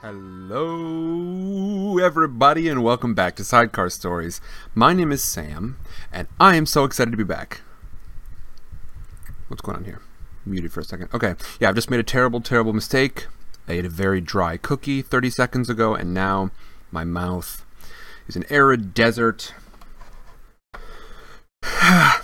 [0.00, 4.40] Hello, everybody, and welcome back to Sidecar Stories.
[4.72, 5.76] My name is Sam,
[6.12, 7.62] and I am so excited to be back.
[9.48, 10.00] What's going on here?
[10.46, 11.08] Muted for a second.
[11.12, 13.26] Okay, yeah, I've just made a terrible, terrible mistake.
[13.66, 16.52] I ate a very dry cookie 30 seconds ago, and now
[16.92, 17.64] my mouth
[18.28, 19.52] is an arid desert.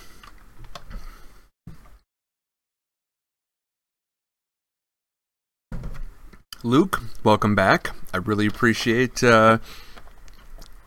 [6.64, 7.90] Luke, welcome back.
[8.14, 9.58] I really appreciate uh,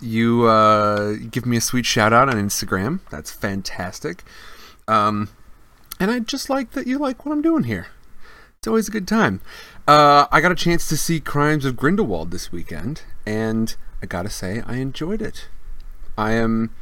[0.01, 3.01] you uh, give me a sweet shout out on Instagram.
[3.11, 4.23] That's fantastic.
[4.87, 5.29] Um,
[5.99, 7.89] and I just like that you like what I'm doing here.
[8.57, 9.39] It's always a good time.
[9.87, 14.31] Uh, I got a chance to see Crimes of Grindelwald this weekend, and I gotta
[14.31, 15.47] say, I enjoyed it.
[16.17, 16.73] I am.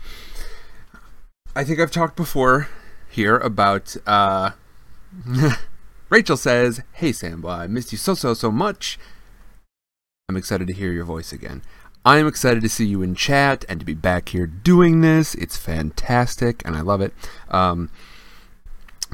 [1.54, 2.70] I think I've talked before
[3.10, 3.98] here about.
[6.10, 9.00] Rachel says, Hey Sambo, I missed you so, so, so much.
[10.30, 11.62] I'm excited to hear your voice again.
[12.04, 15.34] I am excited to see you in chat and to be back here doing this.
[15.36, 17.14] It's fantastic and I love it.
[17.50, 17.90] Um,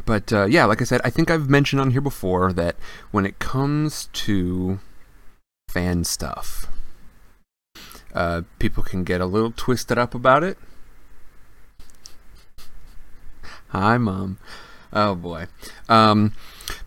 [0.06, 2.76] but uh, yeah, like I said, I think I've mentioned on here before that
[3.12, 4.80] when it comes to
[5.70, 6.68] fan stuff,
[8.14, 10.58] uh, people can get a little twisted up about it.
[13.70, 14.38] Hi, Mom.
[14.92, 15.48] Oh boy.
[15.88, 16.34] Um,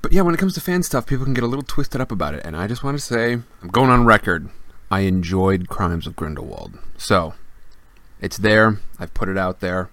[0.03, 2.13] but yeah, when it comes to fan stuff, people can get a little twisted up
[2.13, 2.45] about it.
[2.45, 4.49] And I just want to say, I'm going on record.
[4.91, 6.79] I enjoyed Crimes of Grindelwald.
[6.97, 7.35] So,
[8.21, 8.79] it's there.
[8.99, 9.91] I've put it out there.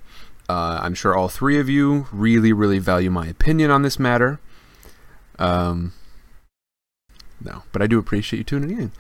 [0.50, 4.40] Uh, I'm sure all three of you really, really value my opinion on this matter.
[5.40, 5.94] Um,
[7.44, 8.92] no, but I do appreciate you tuning in.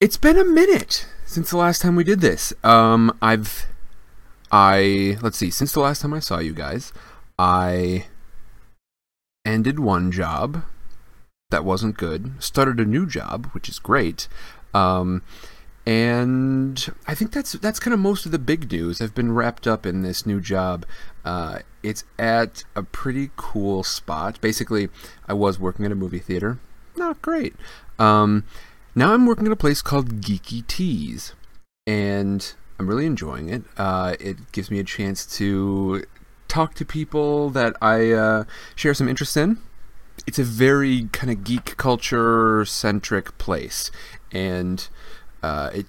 [0.00, 2.52] It's been a minute since the last time we did this.
[2.62, 3.66] Um, I've,
[4.52, 6.92] I let's see, since the last time I saw you guys,
[7.38, 8.06] I
[9.46, 10.64] ended one job
[11.50, 14.28] that wasn't good, started a new job, which is great.
[14.74, 15.22] Um,
[15.86, 19.00] and I think that's that's kind of most of the big news.
[19.00, 20.84] I've been wrapped up in this new job.
[21.24, 24.40] Uh, it's at a pretty cool spot.
[24.40, 24.88] Basically,
[25.28, 26.58] I was working at a movie theater.
[26.96, 27.54] Not great.
[28.00, 28.44] Um,
[28.96, 31.34] now I'm working at a place called Geeky Teas,
[31.86, 33.62] and I'm really enjoying it.
[33.76, 36.02] Uh, it gives me a chance to
[36.48, 39.58] talk to people that I uh, share some interest in.
[40.26, 43.90] It's a very kind of geek culture centric place,
[44.32, 44.88] and
[45.42, 45.86] uh, it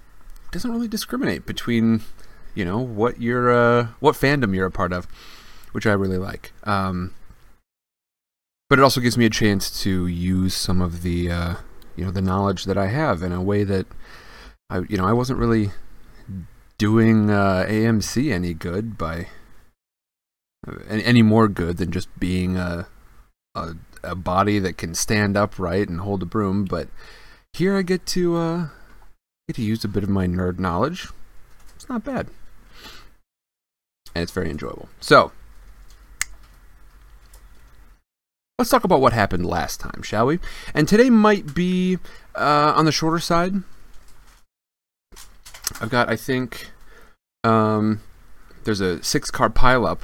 [0.52, 2.02] doesn't really discriminate between,
[2.54, 5.08] you know, what you're, uh, what fandom you're a part of,
[5.72, 6.52] which I really like.
[6.64, 7.14] Um,
[8.70, 11.56] but it also gives me a chance to use some of the, uh,
[11.96, 13.88] you know, the knowledge that I have in a way that,
[14.70, 15.72] I, you know, I wasn't really
[16.78, 19.28] doing uh, AMC any good by
[20.90, 22.88] any more good than just being a,
[23.56, 26.66] a, a body that can stand upright and hold a broom.
[26.66, 26.88] But
[27.54, 28.68] here I get to uh,
[29.48, 31.08] get to use a bit of my nerd knowledge.
[31.76, 32.28] It's not bad,
[34.16, 34.90] and it's very enjoyable.
[35.00, 35.32] So
[38.58, 40.40] let's talk about what happened last time, shall we?
[40.74, 42.00] And today might be
[42.36, 43.54] uh, on the shorter side.
[45.80, 46.72] I've got, I think,
[47.44, 48.02] um,
[48.64, 50.00] there's a six car pileup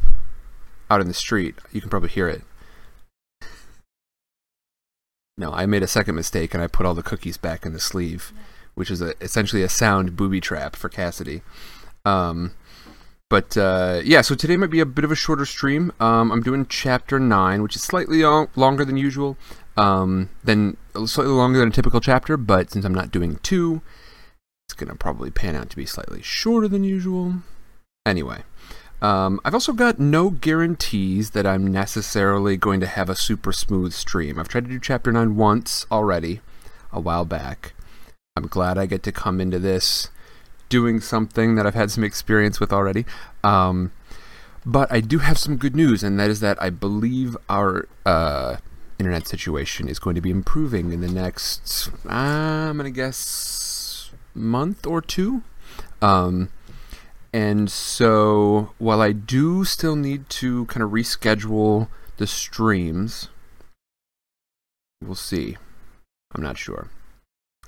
[0.90, 1.56] out in the street.
[1.72, 2.44] You can probably hear it.
[5.38, 7.80] No, I made a second mistake and I put all the cookies back in the
[7.80, 8.32] sleeve,
[8.76, 11.42] which is a, essentially a sound booby trap for Cassidy.
[12.06, 12.54] Um,
[13.30, 15.92] but uh, yeah, so today might be a bit of a shorter stream.
[16.00, 18.22] Um, I'm doing chapter nine, which is slightly
[18.56, 19.38] longer than usual,
[19.76, 22.38] um, than slightly longer than a typical chapter.
[22.38, 23.82] But since I'm not doing two,
[24.68, 27.38] it's gonna probably pan out to be slightly shorter than usual.
[28.06, 28.44] Anyway,
[29.04, 33.92] um, I've also got no guarantees that I'm necessarily going to have a super smooth
[33.92, 34.40] stream.
[34.40, 36.40] I've tried to do chapter 9 once already,
[36.90, 37.74] a while back.
[38.38, 40.10] I'm glad I get to come into this
[40.70, 43.06] doing something that I've had some experience with already.
[43.44, 43.92] Um,
[44.66, 48.56] but I do have some good news, and that is that I believe our uh,
[49.00, 54.12] internet situation is going to be improving in the next, uh, I'm going to guess,
[54.34, 55.44] month or two.
[56.02, 56.50] Um,
[57.34, 61.88] and so while I do still need to kind of reschedule
[62.18, 63.30] the streams,
[65.02, 65.58] we'll see.
[66.36, 66.90] I'm not sure.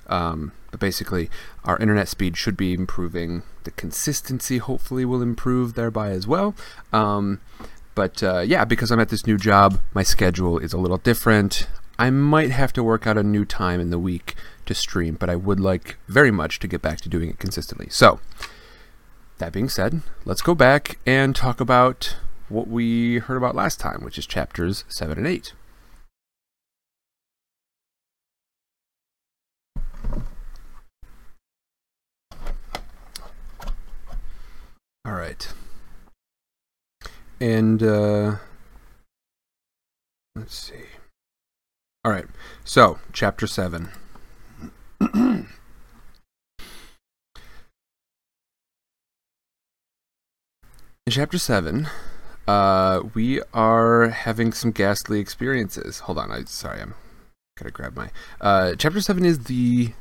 [0.08, 1.30] Um, but basically,
[1.64, 3.42] our internet speed should be improving.
[3.64, 6.54] The consistency hopefully will improve thereby as well.
[6.94, 7.42] Um,
[7.96, 11.68] but uh, yeah, because I'm at this new job, my schedule is a little different.
[11.98, 14.36] I might have to work out a new time in the week
[14.66, 17.88] to stream, but I would like very much to get back to doing it consistently.
[17.90, 18.20] So,
[19.38, 22.16] that being said, let's go back and talk about
[22.48, 25.54] what we heard about last time, which is chapters 7 and 8.
[35.06, 35.48] All right.
[37.42, 38.36] And uh,
[40.36, 40.86] let's see.
[42.06, 42.26] All right.
[42.64, 43.90] So, chapter 7.
[51.08, 51.88] In chapter 7,
[52.48, 56.00] uh, we are having some ghastly experiences.
[56.00, 56.96] Hold on, I sorry, I'm
[57.60, 58.10] gotta grab my.
[58.42, 59.94] Uh, chapter seven is the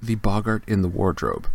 [0.00, 1.48] the Boggart in the wardrobe.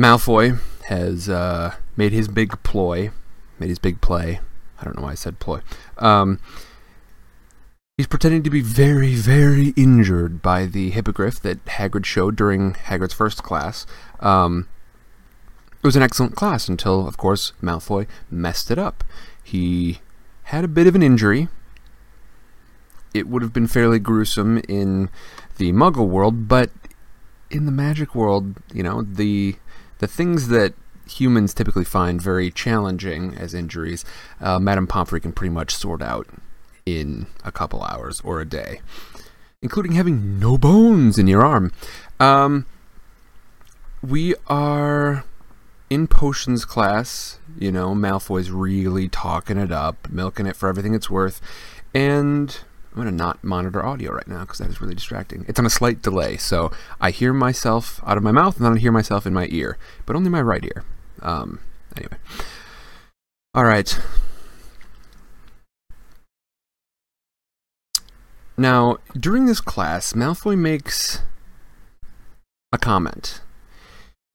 [0.00, 3.10] Malfoy has uh, made his big ploy,
[3.58, 4.40] made his big play.
[4.80, 5.60] I don't know why I said ploy.
[5.98, 6.40] Um,
[7.98, 13.12] he's pretending to be very, very injured by the hippogriff that Hagrid showed during Hagrid's
[13.12, 13.84] first class.
[14.20, 14.66] Um,
[15.84, 19.04] it was an excellent class until, of course, Malfoy messed it up.
[19.42, 19.98] He
[20.44, 21.48] had a bit of an injury.
[23.12, 25.10] It would have been fairly gruesome in
[25.58, 26.70] the Muggle world, but
[27.50, 29.56] in the magic world, you know, the
[29.98, 30.72] the things that
[31.06, 34.06] humans typically find very challenging as injuries,
[34.40, 36.26] uh, Madame Pomfrey can pretty much sort out
[36.86, 38.80] in a couple hours or a day,
[39.60, 41.72] including having no bones in your arm.
[42.18, 42.64] Um,
[44.02, 45.24] we are
[45.90, 51.10] in potions class, you know, Malfoy's really talking it up, milking it for everything it's
[51.10, 51.40] worth,
[51.94, 52.58] and
[52.90, 55.44] I'm going to not monitor audio right now because that is really distracting.
[55.48, 56.70] It's on a slight delay, so
[57.00, 59.78] I hear myself out of my mouth and then I hear myself in my ear,
[60.06, 60.84] but only my right ear.
[61.20, 61.60] Um,
[61.96, 62.16] anyway.
[63.54, 63.98] All right.
[68.56, 71.22] Now, during this class, Malfoy makes
[72.72, 73.40] a comment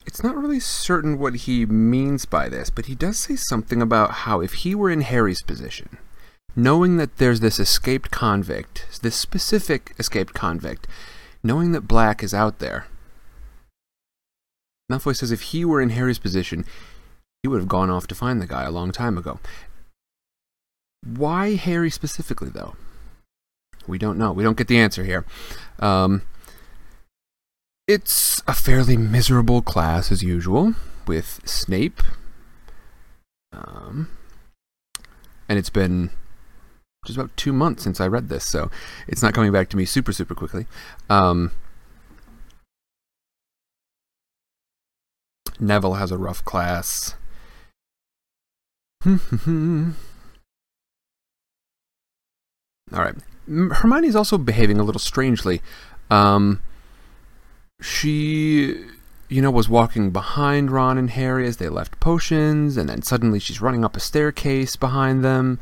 [0.09, 4.11] it's not really certain what he means by this, but he does say something about
[4.25, 5.99] how if he were in Harry's position,
[6.55, 10.87] knowing that there's this escaped convict, this specific escaped convict,
[11.43, 12.87] knowing that Black is out there,
[14.91, 16.65] Malfoy says if he were in Harry's position,
[17.43, 19.39] he would have gone off to find the guy a long time ago.
[21.05, 22.75] Why Harry specifically, though?
[23.85, 24.31] We don't know.
[24.31, 25.23] We don't get the answer here.
[25.77, 26.23] Um,
[27.89, 30.75] it's a fairly miserable class as usual,
[31.07, 32.03] with Snape.
[33.51, 34.11] Um,
[35.49, 36.11] and it's been
[37.03, 38.69] just about two months since I read this, so
[39.07, 40.67] it's not coming back to me super, super quickly.
[41.09, 41.49] Um,
[45.59, 47.15] Neville has a rough class.
[49.07, 49.15] All
[52.91, 53.15] right.
[53.47, 55.63] Hermione's also behaving a little strangely.
[56.11, 56.61] Um,
[57.81, 58.85] she
[59.29, 63.39] you know was walking behind Ron and Harry as they left potions and then suddenly
[63.39, 65.59] she's running up a staircase behind them.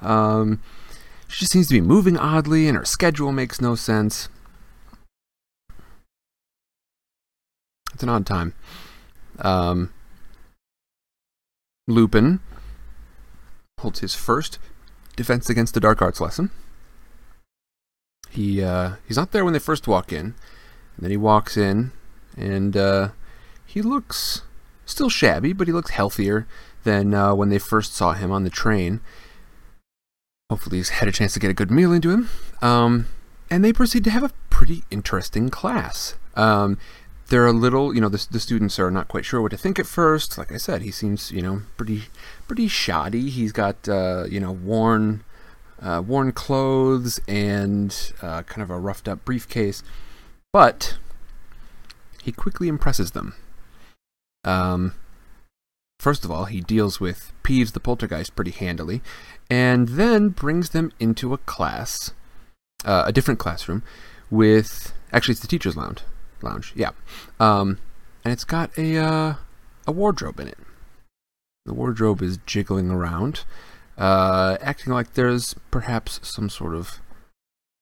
[0.00, 0.62] Um,
[1.28, 4.28] she just seems to be moving oddly and her schedule makes no sense.
[7.92, 8.54] It's an odd time.
[9.38, 9.92] Um,
[11.86, 12.40] Lupin
[13.78, 14.58] holds his first
[15.16, 16.50] defense against the dark arts lesson.
[18.30, 20.34] He uh, he's not there when they first walk in
[21.00, 21.92] and then he walks in,
[22.36, 23.08] and uh,
[23.64, 24.42] he looks
[24.84, 26.46] still shabby, but he looks healthier
[26.84, 29.00] than uh, when they first saw him on the train.
[30.50, 32.28] Hopefully, he's had a chance to get a good meal into him.
[32.60, 33.06] Um,
[33.50, 36.16] and they proceed to have a pretty interesting class.
[36.34, 36.76] Um,
[37.28, 39.78] they're a little, you know, the, the students are not quite sure what to think
[39.78, 40.36] at first.
[40.36, 42.04] Like I said, he seems, you know, pretty,
[42.46, 43.30] pretty shoddy.
[43.30, 45.24] He's got, uh, you know, worn,
[45.80, 49.82] uh, worn clothes and uh, kind of a roughed up briefcase.
[50.52, 50.98] But
[52.22, 53.34] he quickly impresses them.
[54.44, 54.94] Um,
[55.98, 59.02] first of all, he deals with Peeves the Poltergeist pretty handily,
[59.50, 62.12] and then brings them into a class,
[62.84, 63.82] uh, a different classroom,
[64.30, 66.00] with actually it's the teachers' lounge.
[66.42, 66.92] Lounge, yeah,
[67.38, 67.78] um,
[68.24, 69.34] and it's got a uh,
[69.86, 70.58] a wardrobe in it.
[71.66, 73.44] The wardrobe is jiggling around,
[73.98, 77.00] uh, acting like there's perhaps some sort of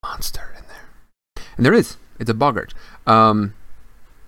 [0.02, 1.96] monster in there, and there is.
[2.18, 2.74] It's a boggart.
[3.06, 3.54] Um,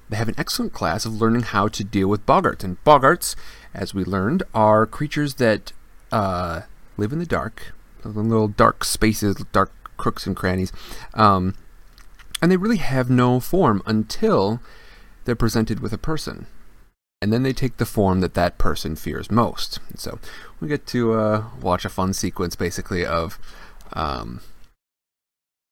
[0.09, 2.65] they have an excellent class of learning how to deal with boggarts.
[2.65, 3.37] And boggarts,
[3.73, 5.73] as we learned, are creatures that
[6.11, 6.63] uh,
[6.97, 7.73] live in the dark,
[8.05, 10.73] little dark spaces, dark crooks and crannies.
[11.15, 11.55] Um,
[12.43, 14.61] and they really have no form until
[15.25, 16.47] they're presented with a person.
[17.23, 19.79] And then they take the form that that person fears most.
[19.91, 20.19] And so
[20.59, 23.39] we get to uh, watch a fun sequence, basically, of
[23.93, 24.41] um,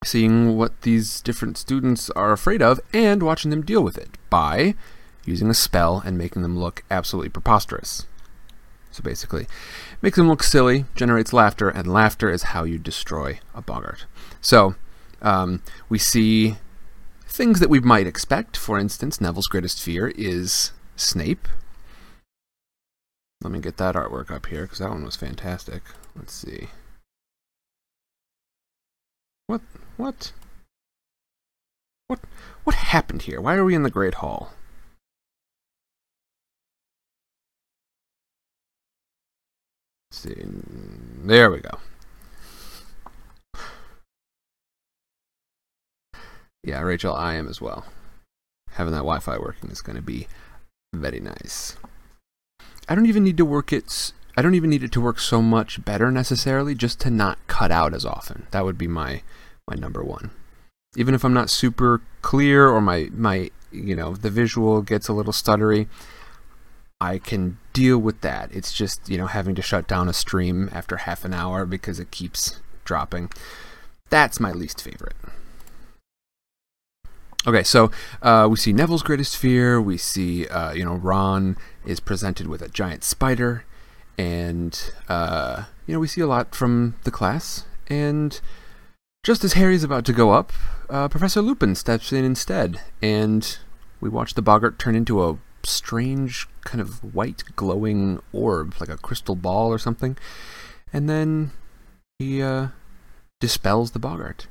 [0.05, 4.75] seeing what these different students are afraid of and watching them deal with it by
[5.25, 8.07] using a spell and making them look absolutely preposterous.
[8.90, 9.47] So basically,
[10.00, 14.07] makes them look silly, generates laughter, and laughter is how you destroy a boggart.
[14.40, 14.76] So
[15.21, 16.57] um, we see
[17.26, 18.57] things that we might expect.
[18.57, 21.47] For instance, Neville's greatest fear is Snape.
[23.43, 25.83] Let me get that artwork up here because that one was fantastic.
[26.17, 26.69] Let's see.
[29.47, 29.61] What?
[29.99, 30.33] What?
[32.07, 32.21] What?
[32.62, 33.40] What happened here?
[33.40, 34.52] Why are we in the Great Hall?
[40.11, 40.45] Let's see.
[41.25, 41.78] There we go.
[46.62, 47.85] Yeah, Rachel, I am as well.
[48.71, 50.28] Having that Wi Fi working is going to be
[50.95, 51.76] very nice.
[52.88, 54.12] I don't even need to work it.
[54.37, 57.73] I don't even need it to work so much better necessarily, just to not cut
[57.73, 58.47] out as often.
[58.52, 59.23] That would be my
[59.69, 60.31] my number one.
[60.97, 65.13] Even if I'm not super clear or my my you know the visual gets a
[65.13, 65.87] little stuttery,
[67.01, 68.51] I can deal with that.
[68.53, 72.01] It's just you know having to shut down a stream after half an hour because
[72.01, 73.31] it keeps dropping.
[74.11, 75.17] That's my least favorite.
[77.47, 79.81] Okay, so uh, we see Neville's greatest fear.
[79.81, 81.57] We see, uh, you know, Ron
[81.87, 83.65] is presented with a giant spider,
[84.17, 87.65] and uh, you know we see a lot from the class.
[87.87, 88.41] And
[89.29, 90.55] just as Harry's about to go up,
[90.89, 93.59] uh, Professor Lupin steps in instead, and
[94.01, 98.97] we watch the boggart turn into a strange kind of white glowing orb, like a
[98.97, 100.17] crystal ball or something,
[100.95, 101.51] and then
[102.19, 102.69] he uh,
[103.39, 104.47] dispels the boggart.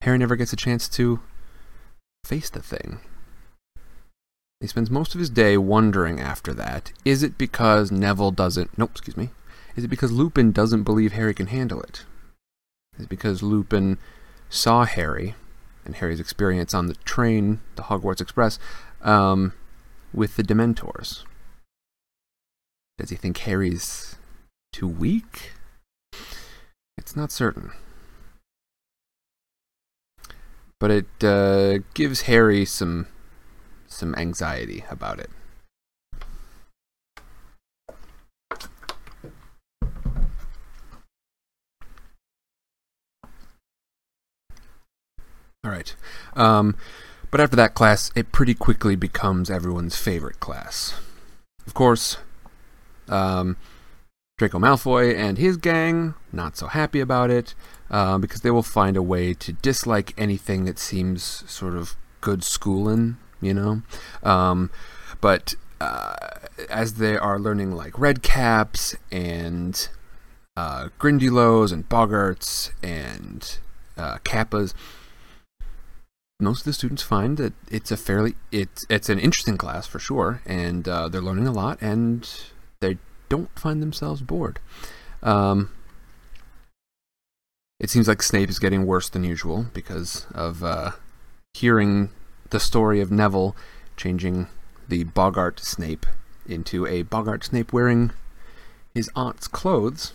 [0.00, 1.20] Harry never gets a chance to
[2.24, 2.98] face the thing.
[4.60, 8.76] He spends most of his day wondering after that is it because Neville doesn't.
[8.76, 9.30] Nope, excuse me.
[9.76, 12.04] Is it because Lupin doesn't believe Harry can handle it?
[12.98, 13.98] Is it because Lupin
[14.48, 15.34] saw Harry
[15.84, 18.58] and Harry's experience on the train, the Hogwarts Express,
[19.02, 19.52] um,
[20.12, 21.24] with the Dementors?
[22.98, 24.16] Does he think Harry's
[24.72, 25.52] too weak?
[26.96, 27.72] It's not certain
[30.78, 33.06] but it uh, gives Harry some
[33.86, 35.30] some anxiety about it.
[45.66, 45.94] All right.
[46.36, 46.76] Um,
[47.32, 50.94] but after that class, it pretty quickly becomes everyone's favorite class.
[51.66, 52.18] Of course,
[53.08, 53.56] um,
[54.38, 57.56] Draco Malfoy and his gang not so happy about it
[57.90, 62.44] uh, because they will find a way to dislike anything that seems sort of good
[62.44, 63.82] schooling, you know.
[64.22, 64.70] Um,
[65.20, 66.14] but uh,
[66.70, 69.88] as they are learning like red caps and
[70.56, 73.58] uh, Grindylows and Boggarts and
[73.96, 74.72] uh, Kappas,
[76.38, 79.98] most of the students find that it's a fairly it's it's an interesting class for
[79.98, 82.28] sure, and uh, they're learning a lot, and
[82.80, 84.60] they don't find themselves bored.
[85.22, 85.70] Um,
[87.80, 90.92] it seems like Snape is getting worse than usual because of uh,
[91.54, 92.10] hearing
[92.50, 93.56] the story of Neville
[93.96, 94.48] changing
[94.88, 96.06] the Boggart Snape
[96.46, 98.12] into a Boggart Snape wearing
[98.94, 100.12] his aunt's clothes,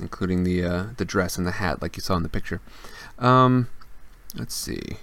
[0.00, 2.60] including the uh, the dress and the hat, like you saw in the picture.
[3.18, 3.68] Um,
[4.34, 4.98] let's see.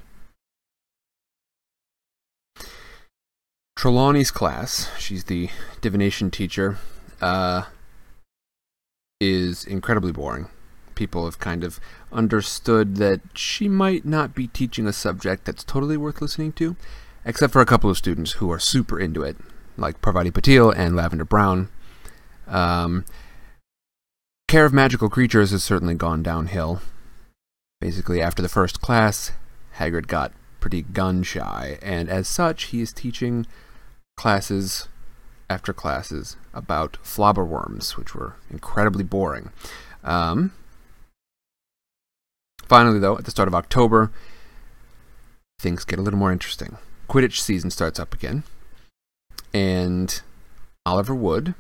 [3.81, 5.49] Trelawney's class, she's the
[5.81, 6.77] divination teacher,
[7.19, 7.63] uh,
[9.19, 10.49] is incredibly boring
[10.93, 11.79] people have kind of
[12.11, 16.75] understood that she might not be teaching a subject that's totally worth listening to,
[17.25, 19.35] except for a couple of students who are super into it,
[19.77, 21.69] like Parvati Patil and Lavender Brown.
[22.47, 23.03] Um,
[24.47, 26.81] Care of Magical Creatures has certainly gone downhill.
[27.79, 29.31] Basically, after the first class,
[29.77, 33.47] Hagrid got pretty gun shy, and as such, he is teaching
[34.21, 34.87] classes
[35.49, 39.49] after classes about flobberworms, which were incredibly boring.
[40.03, 40.51] Um,
[42.67, 44.11] Finally, though, at the start of October,
[45.59, 46.77] things get a little more interesting.
[47.09, 48.43] Quidditch season starts up again,
[49.55, 50.21] and
[50.85, 51.55] Oliver Wood,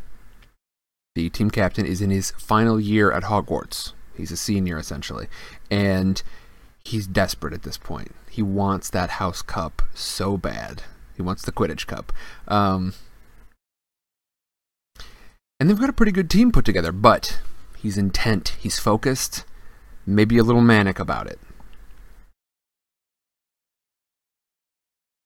[1.15, 3.93] the team captain, is in his final year at Hogwarts.
[4.15, 5.27] He's a senior, essentially,
[5.71, 6.21] and
[6.85, 8.13] he's desperate at this point.
[8.29, 10.83] He wants that House Cup so bad.
[11.15, 12.11] He wants the Quidditch Cup.
[12.47, 12.93] Um,
[15.59, 17.39] and they've got a pretty good team put together, but
[17.77, 19.45] he's intent, he's focused,
[20.05, 21.39] maybe a little manic about it.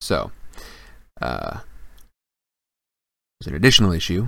[0.02, 0.32] So,
[1.22, 1.60] uh,
[3.40, 4.28] there's an additional issue.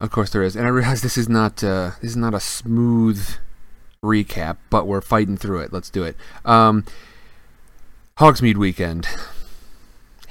[0.00, 2.40] Of course, there is, and I realize this is not uh, this is not a
[2.40, 3.28] smooth
[4.02, 5.72] recap, but we're fighting through it.
[5.72, 6.16] Let's do it.
[6.44, 6.84] Um,
[8.18, 9.06] Hogsmeade weekend.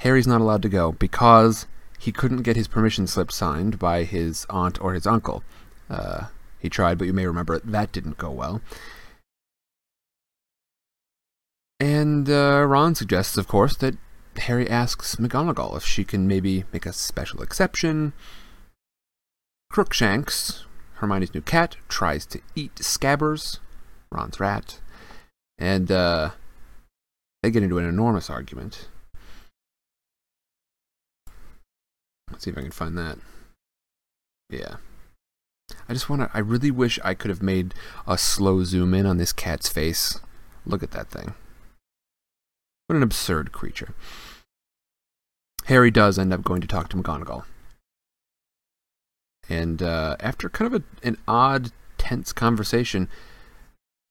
[0.00, 1.66] Harry's not allowed to go because
[1.98, 5.42] he couldn't get his permission slip signed by his aunt or his uncle.
[5.88, 6.26] Uh,
[6.58, 8.60] he tried, but you may remember that didn't go well.
[11.80, 13.96] And uh, Ron suggests, of course, that
[14.36, 18.12] Harry asks McGonagall if she can maybe make a special exception.
[19.70, 20.66] Crookshanks,
[20.96, 23.60] Hermione's new cat, tries to eat Scabbers,
[24.12, 24.78] Ron's rat,
[25.56, 26.32] and uh,
[27.48, 28.88] they get into an enormous argument.
[32.30, 33.16] Let's see if I can find that.
[34.50, 34.76] Yeah.
[35.88, 36.30] I just want to.
[36.34, 37.72] I really wish I could have made
[38.06, 40.20] a slow zoom in on this cat's face.
[40.66, 41.32] Look at that thing.
[42.86, 43.94] What an absurd creature.
[45.64, 47.44] Harry does end up going to talk to McGonagall.
[49.48, 53.08] And uh, after kind of a, an odd, tense conversation,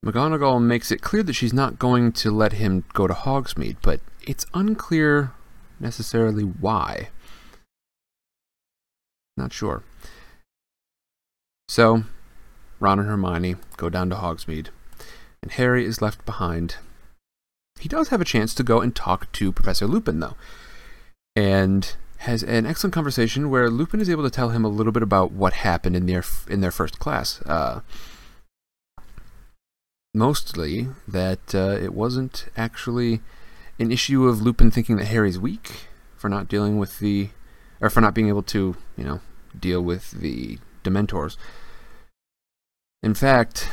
[0.05, 3.99] McGonagall makes it clear that she's not going to let him go to Hogsmeade, but
[4.21, 5.33] it's unclear
[5.79, 7.09] necessarily why.
[9.35, 9.83] Not sure.
[11.67, 12.03] So,
[12.79, 14.67] Ron and Hermione go down to Hogsmeade,
[15.41, 16.77] and Harry is left behind.
[17.79, 20.35] He does have a chance to go and talk to Professor Lupin, though,
[21.35, 25.03] and has an excellent conversation where Lupin is able to tell him a little bit
[25.03, 27.41] about what happened in their in their first class.
[27.43, 27.81] Uh,
[30.17, 33.21] mostly that uh, it wasn't actually
[33.79, 37.29] an issue of Lupin thinking that Harry's weak for not dealing with the,
[37.79, 39.21] or for not being able to, you know,
[39.57, 41.37] deal with the Dementors.
[43.03, 43.69] In fact,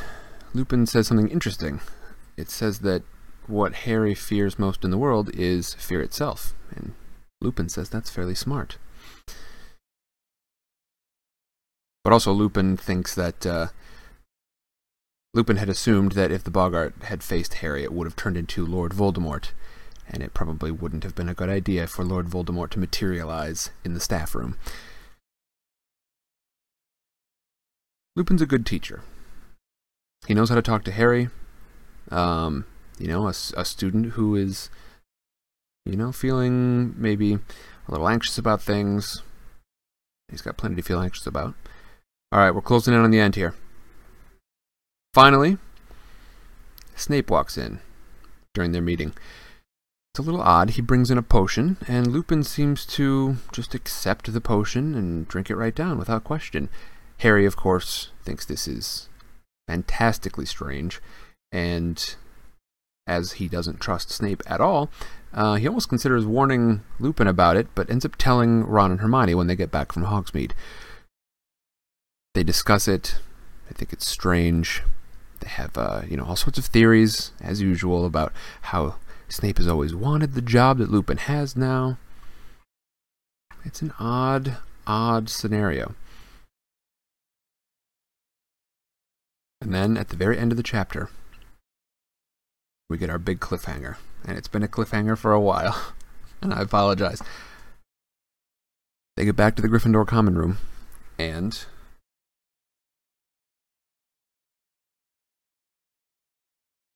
[0.53, 1.81] Lupin says something interesting.
[2.37, 3.03] It says that
[3.47, 6.93] what Harry fears most in the world is fear itself, and
[7.41, 8.79] Lupin says that's fairly smart.
[12.03, 13.69] But also, Lupin thinks that uh,
[15.35, 18.64] Lupin had assumed that if the Boggart had faced Harry, it would have turned into
[18.64, 19.50] Lord Voldemort,
[20.09, 23.95] and it probably wouldn't have been a good idea for Lord Voldemort to materialize in
[23.95, 24.57] the staff room.
[28.14, 29.03] Lupin's a good teacher.
[30.29, 31.31] He knows how to talk to Harry.
[32.12, 32.64] Um,
[32.97, 34.71] you know, a, a student who is,
[35.85, 39.23] you know, feeling maybe a little anxious about things.
[40.30, 41.54] He's got plenty to feel anxious about.
[42.30, 43.54] All right, we're closing in on the end here.
[45.15, 45.59] Finally,
[46.97, 47.79] Snape walks in
[48.53, 49.13] during their meeting.
[50.11, 50.71] It's a little odd.
[50.71, 55.50] He brings in a potion, and Lupin seems to just accept the potion and drink
[55.50, 56.69] it right down without question.
[57.19, 59.09] Harry, of course, thinks this is
[59.69, 61.00] fantastically strange,
[61.53, 62.17] and
[63.07, 64.91] as he doesn't trust Snape at all,
[65.33, 69.37] uh, he almost considers warning Lupin about it, but ends up telling Ron and Hermione
[69.37, 70.55] when they get back from Hogsmeade.
[72.35, 73.15] They discuss it.
[73.69, 74.83] They think it's strange.
[75.40, 78.97] They have, uh, you know, all sorts of theories, as usual, about how
[79.28, 81.99] Snape has always wanted the job that Lupin has now.
[83.64, 85.94] It's an odd, odd scenario.
[89.60, 91.08] And then at the very end of the chapter,
[92.90, 93.97] we get our big cliffhanger.
[94.26, 95.94] And it's been a cliffhanger for a while.
[96.42, 97.23] and I apologize.
[99.16, 100.58] They get back to the Gryffindor common room,
[101.18, 101.64] and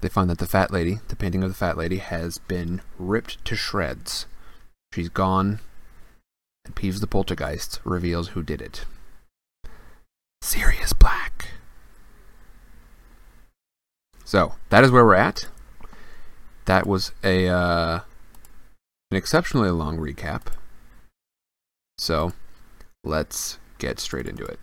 [0.00, 3.44] They find that the fat lady, the painting of the fat lady, has been ripped
[3.46, 4.26] to shreds.
[4.94, 5.58] She's gone,
[6.64, 8.84] and Peeves the Poltergeist reveals who did it.
[10.40, 11.50] Sirius Black.
[14.24, 15.48] So, that is where we're at.
[16.66, 18.00] That was a uh,
[19.10, 20.42] an exceptionally long recap.
[21.96, 22.34] So,
[23.02, 24.60] let's get straight into it.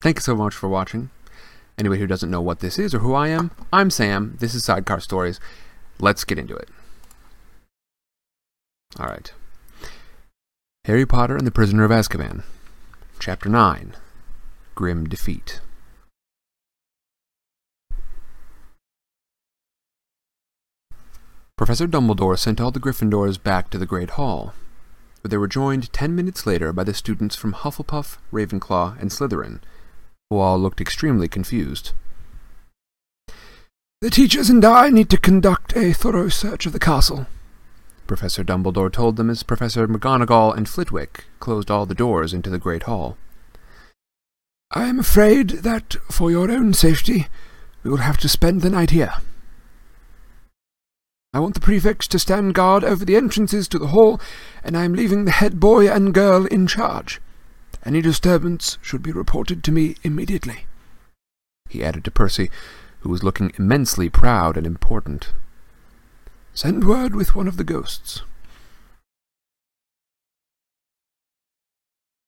[0.00, 1.10] Thank you so much for watching.
[1.78, 4.36] Anybody who doesn't know what this is or who I am, I'm Sam.
[4.40, 5.38] This is Sidecar Stories.
[6.00, 6.68] Let's get into it.
[8.98, 9.32] All right.
[10.86, 12.42] Harry Potter and the Prisoner of Azkaban,
[13.20, 13.94] Chapter 9
[14.74, 15.60] Grim Defeat.
[21.56, 24.52] Professor Dumbledore sent all the Gryffindors back to the Great Hall,
[25.20, 29.60] where they were joined ten minutes later by the students from Hufflepuff, Ravenclaw, and Slytherin
[30.30, 31.92] all looked extremely confused.
[34.00, 37.26] The teachers and I need to conduct a thorough search of the castle,
[38.08, 42.58] Professor Dumbledore told them as Professor McGonagall and Flitwick closed all the doors into the
[42.58, 43.16] Great Hall.
[44.70, 47.26] I am afraid that, for your own safety,
[47.82, 49.14] we will have to spend the night here.
[51.34, 54.20] I want the prefects to stand guard over the entrances to the hall,
[54.64, 57.20] and I am leaving the head boy and girl in charge.
[57.84, 60.66] Any disturbance should be reported to me immediately.
[61.68, 62.50] He added to Percy,
[63.00, 65.32] who was looking immensely proud and important.
[66.54, 68.22] Send word with one of the ghosts.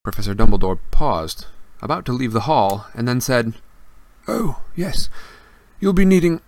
[0.03, 1.45] Professor Dumbledore paused,
[1.81, 3.53] about to leave the hall, and then said,
[4.27, 5.09] Oh, yes,
[5.79, 6.41] you'll be needing.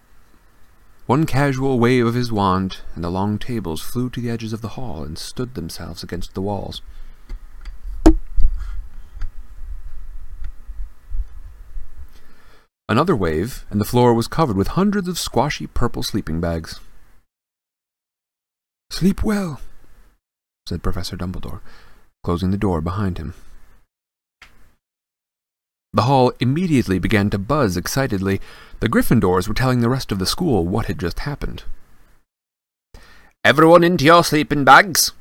[1.05, 4.61] One casual wave of his wand, and the long tables flew to the edges of
[4.61, 6.81] the hall and stood themselves against the walls.
[12.93, 16.79] Another wave, and the floor was covered with hundreds of squashy purple sleeping bags.
[18.91, 19.59] Sleep well,
[20.67, 21.61] said Professor Dumbledore,
[22.23, 23.33] closing the door behind him.
[25.91, 28.39] The hall immediately began to buzz excitedly.
[28.79, 31.63] The Gryffindors were telling the rest of the school what had just happened.
[33.43, 35.13] Everyone into your sleeping bags,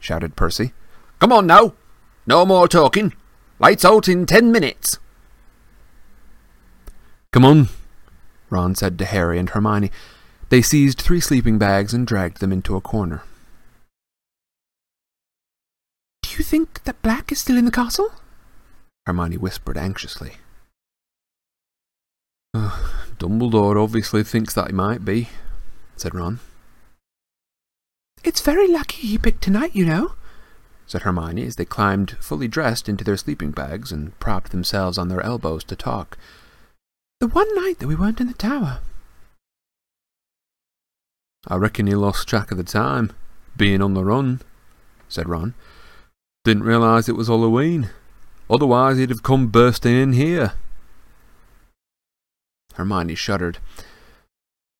[0.00, 0.72] shouted Percy.
[1.18, 1.74] Come on now.
[2.26, 3.12] No more talking.
[3.58, 4.98] Lights out in ten minutes.
[7.32, 7.68] Come on,
[8.48, 9.90] Ron said to Harry and Hermione.
[10.48, 13.22] They seized three sleeping bags and dragged them into a corner.
[16.22, 18.12] Do you think that Black is still in the castle?
[19.06, 20.34] Hermione whispered anxiously.
[22.54, 22.88] Uh,
[23.18, 25.28] Dumbledore obviously thinks that he might be,
[25.96, 26.40] said Ron.
[28.24, 30.14] It's very lucky he picked tonight, you know,
[30.86, 35.08] said Hermione as they climbed fully dressed into their sleeping bags and propped themselves on
[35.08, 36.16] their elbows to talk.
[37.20, 38.78] The one night that we weren't in the tower.
[41.48, 43.12] I reckon he lost track of the time,
[43.56, 44.40] being on the run,
[45.08, 45.54] said Ron.
[46.44, 47.90] Didn't realise it was Halloween.
[48.48, 50.52] Otherwise, he'd have come bursting in here.
[52.74, 53.58] Hermione shuddered.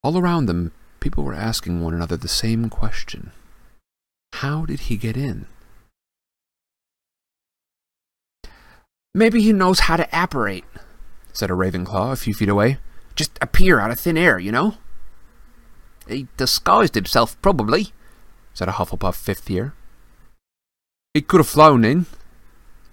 [0.04, 0.70] All around them,
[1.00, 3.32] people were asking one another the same question
[4.34, 5.46] How did he get in?
[9.12, 10.64] Maybe he knows how to apparate,
[11.38, 12.78] said a Ravenclaw a few feet away.
[13.14, 14.74] Just appear out of thin air, you know?
[16.08, 17.92] He disguised himself, probably,
[18.52, 19.72] said a Hufflepuff fifth year.
[21.14, 22.06] He could have flown in,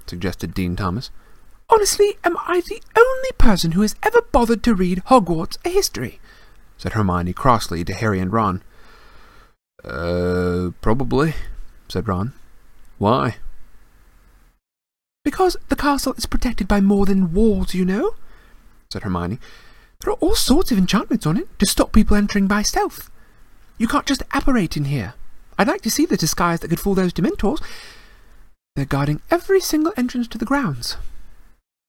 [0.05, 1.09] suggested Dean Thomas.
[1.71, 6.19] Honestly, am I the only person who has ever bothered to read Hogwarts a history?
[6.77, 8.61] said Hermione crossly to Harry and Ron.
[9.83, 11.33] Uh, probably,
[11.87, 12.33] said Ron.
[12.99, 13.37] Why?
[15.23, 18.13] Because the castle is protected by more than walls, you know,
[18.95, 19.39] said Hermione.
[19.99, 23.11] There are all sorts of enchantments on it to stop people entering by stealth.
[23.77, 25.15] You can't just apparate in here.
[25.59, 27.61] I'd like to see the disguise that could fool those Dementors.
[28.75, 30.95] They're guarding every single entrance to the grounds.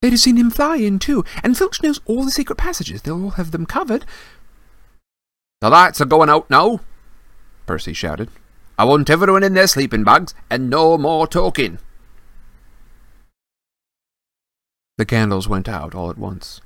[0.03, 3.03] They'd have seen him fly in, too, and Filch knows all the secret passages.
[3.03, 4.05] They'll all have them covered.
[5.61, 6.81] The lights are going out now,
[7.67, 8.31] Percy shouted.
[8.79, 11.79] I want everyone in their sleeping bags, and no more talking.
[14.99, 16.61] The candles went out all at once.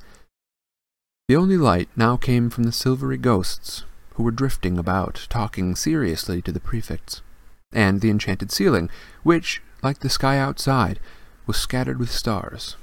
[1.31, 6.43] The only light now came from the silvery ghosts, who were drifting about, talking seriously
[6.43, 7.23] to the prefects,
[7.71, 8.91] and the enchanted ceiling,
[9.23, 10.99] which, like the sky outside,
[11.47, 12.75] was scattered with stars.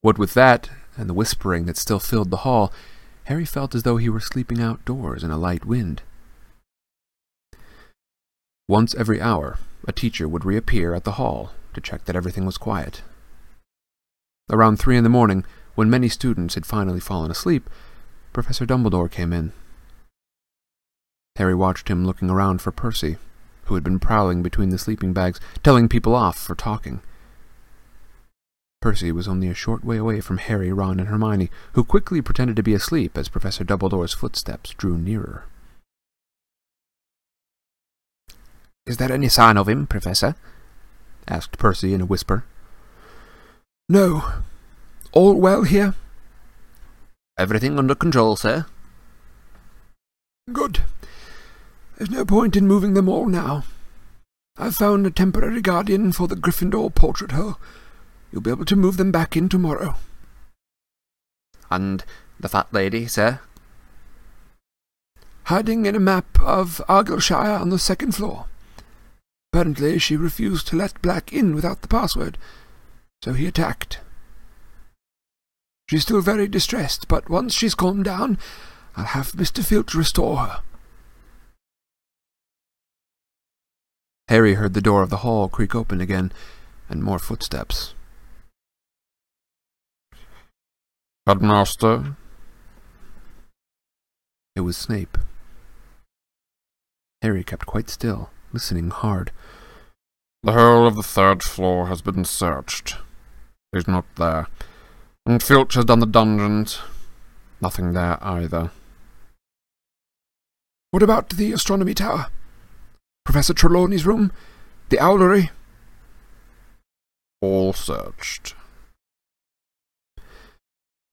[0.00, 2.72] What with that, and the whispering that still filled the hall,
[3.26, 6.02] Harry felt as though he were sleeping outdoors in a light wind.
[8.66, 12.58] Once every hour, a teacher would reappear at the hall to check that everything was
[12.58, 13.02] quiet.
[14.50, 17.68] Around three in the morning, when many students had finally fallen asleep,
[18.32, 19.52] Professor Dumbledore came in.
[21.36, 23.16] Harry watched him looking around for Percy,
[23.64, 27.00] who had been prowling between the sleeping bags, telling people off for talking.
[28.80, 32.56] Percy was only a short way away from Harry, Ron, and Hermione, who quickly pretended
[32.56, 35.44] to be asleep as Professor Dumbledore's footsteps drew nearer.
[38.84, 40.34] Is there any sign of him, Professor?
[41.28, 42.44] asked Percy in a whisper.
[43.88, 44.42] No.
[45.12, 45.94] All well here?
[47.38, 48.66] Everything under control, sir.
[50.50, 50.80] Good.
[51.96, 53.64] There's no point in moving them all now.
[54.56, 57.58] I've found a temporary guardian for the Gryffindor portrait hole.
[58.30, 59.96] You'll be able to move them back in tomorrow.
[61.70, 62.04] And
[62.40, 63.40] the fat lady, sir?
[65.44, 68.46] Hiding in a map of Argyllshire on the second floor.
[69.52, 72.38] Apparently she refused to let Black in without the password,
[73.22, 74.00] so he attacked.
[75.92, 78.38] She's still very distressed, but once she's calmed down,
[78.96, 79.62] I'll have Mr.
[79.62, 80.62] Filch restore her.
[84.28, 86.32] Harry heard the door of the hall creak open again,
[86.88, 87.92] and more footsteps.
[91.26, 92.16] Headmaster?
[94.56, 95.18] It was Snape.
[97.20, 99.30] Harry kept quite still, listening hard.
[100.42, 102.96] The whole of the third floor has been searched.
[103.72, 104.46] He's not there.
[105.24, 106.80] And Filch has done the dungeons.
[107.60, 108.70] Nothing there either.
[110.90, 112.26] What about the astronomy tower?
[113.24, 114.32] Professor Trelawney's room?
[114.88, 115.50] The owlery?
[117.40, 118.54] All searched.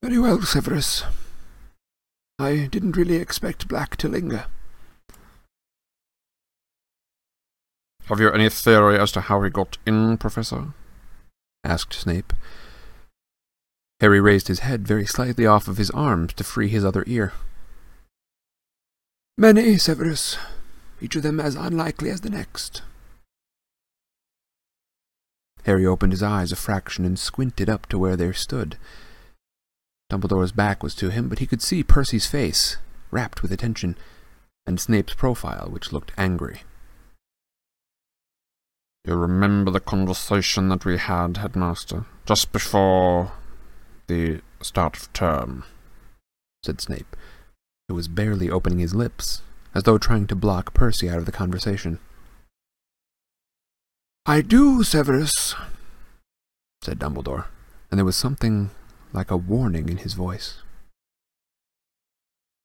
[0.02, 1.04] Very well, Severus.
[2.39, 4.45] I didn't really expect Black to linger.
[8.06, 10.74] Have you any theory as to how he got in, Professor?
[11.63, 12.34] asked Snape.
[13.99, 17.33] Harry raised his head very slightly off of his arms to free his other ear.
[19.38, 20.38] Many, Severus,
[21.01, 22.81] each of them as unlikely as the next.
[25.63, 28.77] Harry opened his eyes a fraction and squinted up to where they stood.
[30.09, 32.77] Dumbledore's back was to him, but he could see Percy's face,
[33.12, 33.97] rapt with attention,
[34.65, 36.62] and Snape's profile, which looked angry.
[39.05, 43.33] You remember the conversation that we had, Headmaster, just before
[44.10, 45.63] the start of term?
[46.65, 47.15] said Snape,
[47.88, 49.41] who was barely opening his lips,
[49.74, 52.00] as though trying to block Percy out of the conversation.
[54.26, 55.56] I do, Severus,
[56.84, 57.45] said Dumbledore,
[57.89, 58.72] and there was something
[59.13, 60.63] like a warning in his voice.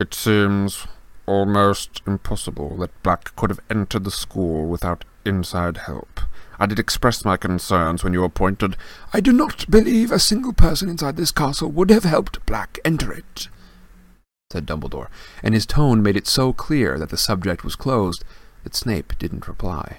[0.01, 0.89] It seems
[1.27, 6.21] almost impossible that Black could have entered the school without inside help.
[6.59, 8.77] I did express my concerns when you appointed.
[9.13, 13.13] I do not believe a single person inside this castle would have helped Black enter
[13.13, 13.49] it,
[14.51, 15.09] said Dumbledore,
[15.43, 18.25] and his tone made it so clear that the subject was closed
[18.63, 19.99] that Snape didn't reply.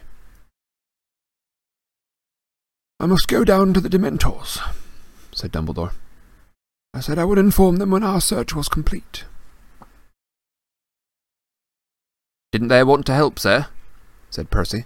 [2.99, 4.59] I must go down to the Dementors,
[5.33, 5.91] said Dumbledore.
[6.93, 9.25] I said I would inform them when our search was complete.
[12.53, 13.67] Didn't they want to help, sir?
[14.29, 14.85] said Percy.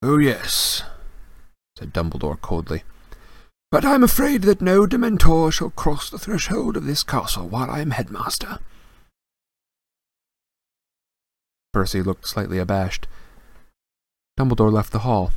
[0.00, 0.84] Oh, yes,
[1.76, 2.84] said Dumbledore coldly.
[3.70, 7.70] But I am afraid that no Dementor shall cross the threshold of this castle while
[7.70, 8.60] I am headmaster.
[11.72, 13.06] Percy looked slightly abashed.
[14.38, 15.32] Dumbledore left the hall,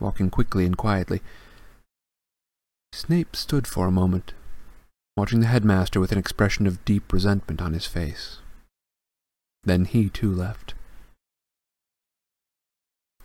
[0.00, 1.22] walking quickly and quietly.
[2.92, 4.34] Snape stood for a moment,
[5.16, 8.38] watching the headmaster with an expression of deep resentment on his face.
[9.64, 10.74] Then he too left.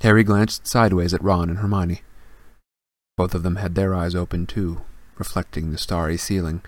[0.02, 2.02] Harry glanced sideways at Ron and Hermione.
[3.16, 4.82] Both of them had their eyes open too,
[5.18, 6.62] reflecting the starry ceiling.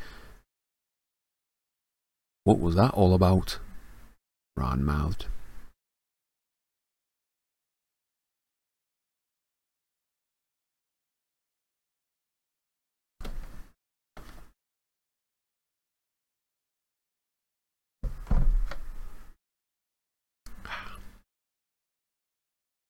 [2.43, 3.59] What was that all about?
[4.57, 5.27] Ron mouthed.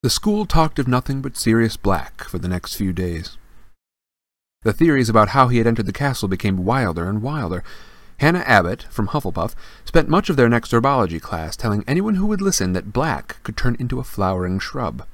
[0.02, 3.38] The school talked of nothing but Sirius Black for the next few days.
[4.62, 7.66] The theories about how he had entered the castle became wilder and wilder.
[8.20, 12.40] Hannah Abbott, from Hufflepuff, spent much of their next herbology class telling anyone who would
[12.40, 15.06] listen that black could turn into a flowering shrub.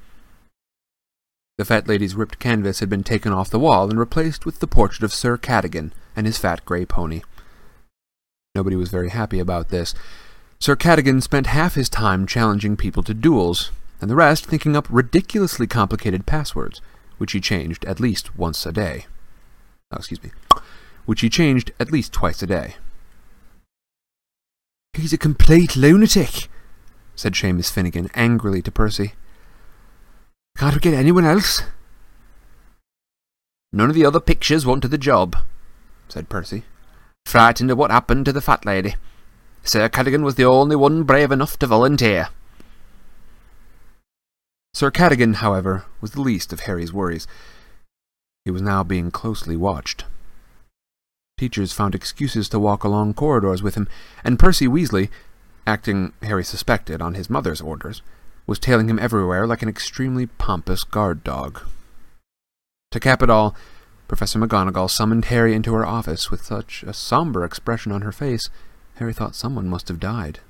[1.58, 4.68] The fat lady's ripped canvas had been taken off the wall and replaced with the
[4.68, 7.22] portrait of Sir Cadogan and his fat grey pony.
[8.54, 9.94] Nobody was very happy about this.
[10.60, 14.86] Sir Cadogan spent half his time challenging people to duels, and the rest thinking up
[14.90, 16.80] ridiculously complicated passwords,
[17.18, 19.06] which he changed at least once a day.
[19.92, 20.30] Oh, excuse me.
[21.04, 22.76] Which he changed at least twice a day.
[24.92, 26.48] He's a complete lunatic,
[27.14, 29.12] said Seamus Finnigan angrily to Percy.
[30.56, 31.62] Can't we get anyone else?
[33.72, 35.36] None of the other pictures wanted the job,
[36.08, 36.64] said Percy,
[37.26, 38.94] frightened at what happened to the fat lady.
[39.62, 42.28] Sir Cadogan was the only one brave enough to volunteer.
[44.76, 47.26] Sir Cadogan, however, was the least of Harry's worries.
[48.44, 50.04] He was now being closely watched.
[51.38, 53.88] Teachers found excuses to walk along corridors with him,
[54.22, 55.08] and Percy Weasley,
[55.66, 58.02] acting, Harry suspected, on his mother's orders,
[58.46, 61.62] was tailing him everywhere like an extremely pompous guard dog.
[62.90, 63.56] To cap it all,
[64.08, 68.50] Professor McGonagall summoned Harry into her office with such a somber expression on her face,
[68.96, 70.40] Harry thought someone must have died.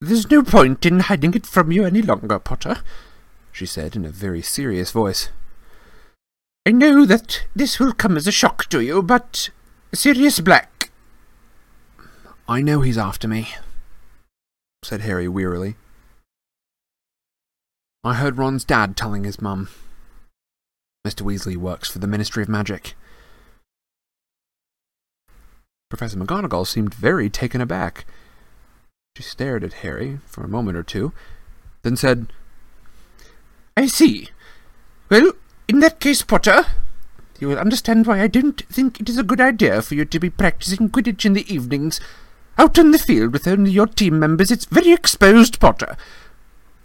[0.00, 2.82] There's no point in hiding it from you any longer, Potter,
[3.50, 5.30] she said in a very serious voice.
[6.64, 9.50] I know that this will come as a shock to you, but
[9.92, 10.90] Sirius Black.
[12.48, 13.48] I know he's after me,
[14.84, 15.74] said Harry wearily.
[18.04, 19.68] I heard Ron's dad telling his mum.
[21.06, 21.22] Mr.
[21.22, 22.94] Weasley works for the Ministry of Magic.
[25.90, 28.06] Professor McGonagall seemed very taken aback.
[29.18, 31.12] She stared at Harry for a moment or two,
[31.82, 32.28] then said,
[33.76, 34.28] I see.
[35.10, 35.32] Well,
[35.66, 36.66] in that case, Potter,
[37.40, 40.20] you will understand why I don't think it is a good idea for you to
[40.20, 42.00] be practicing Quidditch in the evenings.
[42.58, 45.96] Out on the field with only your team members, it's very exposed, Potter.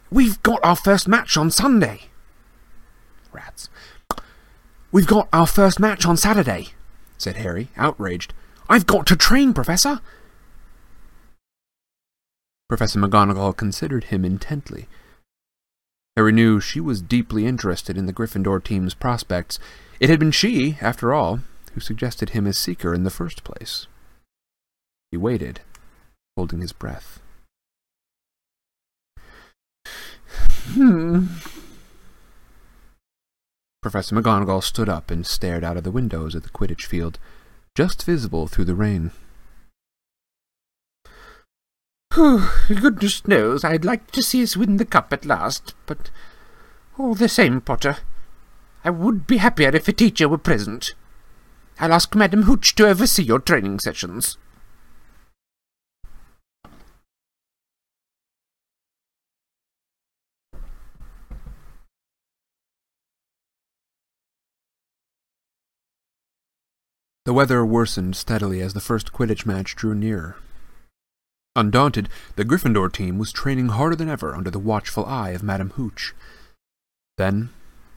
[0.09, 2.05] We've got our first match on Sunday.
[3.31, 3.69] Rats.
[4.91, 6.69] We've got our first match on Saturday,
[7.15, 8.33] said Harry, outraged.
[8.67, 10.01] I've got to train, Professor.
[12.69, 14.87] Professor McGonagall considered him intently.
[16.15, 19.59] Harry knew she was deeply interested in the Gryffindor team's prospects.
[19.99, 21.39] It had been she, after all,
[21.73, 23.87] who suggested him as Seeker in the first place.
[25.11, 25.61] He waited,
[26.35, 27.19] holding his breath.
[30.73, 31.25] Hmm.
[33.81, 37.19] Professor McGonagall stood up and stared out of the windows at the Quidditch field,
[37.75, 39.11] just visible through the rain.
[42.13, 46.11] Goodness knows I'd like to see us win the cup at last, but
[46.99, 47.97] all the same, Potter,
[48.85, 50.93] I would be happier if a teacher were present.
[51.79, 54.37] I'll ask Madam Hooch to oversee your training sessions.
[67.25, 70.35] The weather worsened steadily as the first Quidditch match drew nearer.
[71.55, 75.69] Undaunted, the Gryffindor team was training harder than ever under the watchful eye of Madam
[75.71, 76.13] Hooch.
[77.17, 77.49] Then,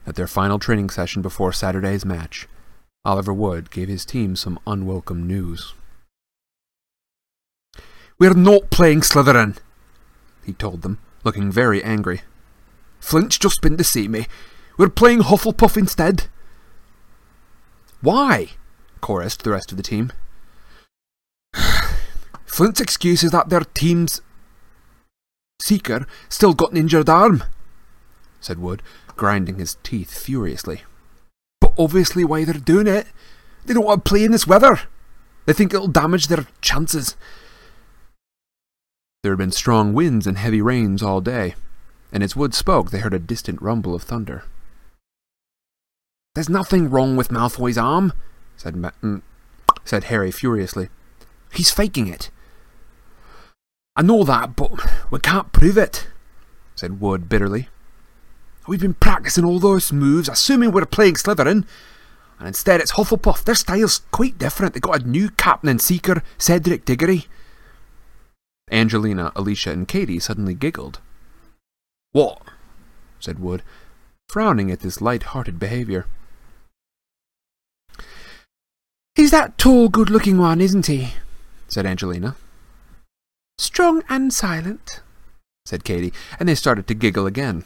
[0.05, 2.47] at their final training session before Saturday's match,
[3.03, 5.73] Oliver Wood gave his team some unwelcome news.
[8.19, 9.57] We're not playing Slytherin,
[10.45, 12.21] he told them, looking very angry.
[12.99, 14.27] Flint's just been to see me.
[14.77, 16.25] We're playing Hufflepuff instead.
[18.01, 18.49] Why?
[19.01, 20.11] chorused the rest of the team.
[22.57, 24.19] Flint's excuse is that their team's
[25.61, 27.43] seeker still got an injured arm,
[28.41, 28.81] said Wood,
[29.15, 30.81] grinding his teeth furiously.
[31.61, 33.05] But obviously why they're doing it.
[33.63, 34.79] They don't want to play in this weather.
[35.45, 37.15] They think it'll damage their chances.
[39.21, 41.53] There had been strong winds and heavy rains all day,
[42.11, 44.45] and as Wood spoke they heard a distant rumble of thunder.
[46.33, 48.13] There's nothing wrong with Malfoy's arm,
[48.55, 49.21] said, Ma- mm,
[49.85, 50.89] said Harry furiously.
[51.53, 52.31] He's faking it.
[53.97, 54.71] I know that, but
[55.09, 56.07] we can't prove it,
[56.75, 57.67] said Wood bitterly.
[58.67, 61.65] We've been practicing all those moves, assuming we're playing Slytherin,
[62.37, 63.43] and instead it's Hufflepuff.
[63.43, 64.75] Their style's quite different.
[64.75, 67.25] They got a new captain and seeker, Cedric Diggory.
[68.69, 70.99] Angelina, Alicia, and Katie suddenly giggled.
[72.11, 72.39] What?
[73.19, 73.63] said Wood,
[74.29, 76.05] frowning at this light-hearted behavior.
[79.15, 81.13] He's that tall, good-looking one, isn't he?
[81.67, 82.35] said Angelina.
[83.59, 85.01] Strong and silent,
[85.65, 87.63] said Katie, and they started to giggle again.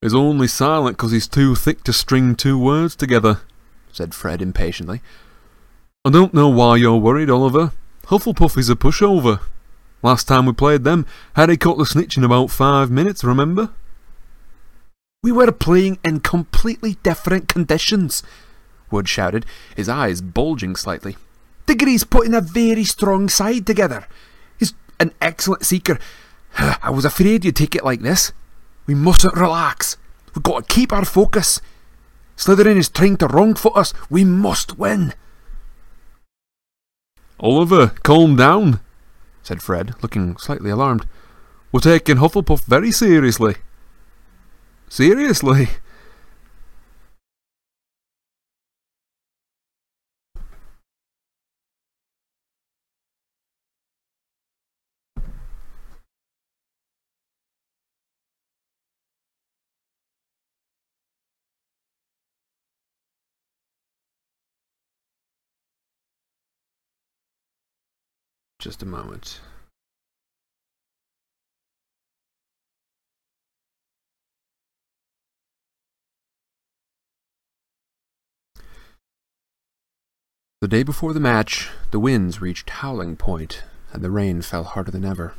[0.00, 3.40] He's only silent 'cause he's too thick to string two words together,
[3.92, 5.02] said Fred impatiently.
[6.04, 7.72] I don't know why you're worried, Oliver.
[8.06, 9.40] Hufflepuff is a pushover.
[10.02, 13.70] Last time we played them, Harry caught the snitch in about five minutes, remember?
[15.22, 18.22] We were playing in completely different conditions,
[18.90, 19.44] Wood shouted,
[19.76, 21.18] his eyes bulging slightly.
[21.70, 24.08] Diggory's putting a very strong side together.
[24.58, 26.00] He's an excellent seeker.
[26.58, 28.32] I was afraid you'd take it like this.
[28.86, 29.96] We mustn't relax.
[30.34, 31.60] We've got to keep our focus.
[32.36, 33.94] Slytherin is trying to wrong foot us.
[34.10, 35.14] We must win.
[37.38, 38.80] Oliver, calm down,
[39.44, 41.06] said Fred, looking slightly alarmed.
[41.70, 43.54] We're taking Hufflepuff very seriously.
[44.88, 45.68] Seriously?
[68.70, 69.40] Just a moment.
[80.60, 84.92] The day before the match, the winds reached howling point, and the rain fell harder
[84.92, 85.34] than ever.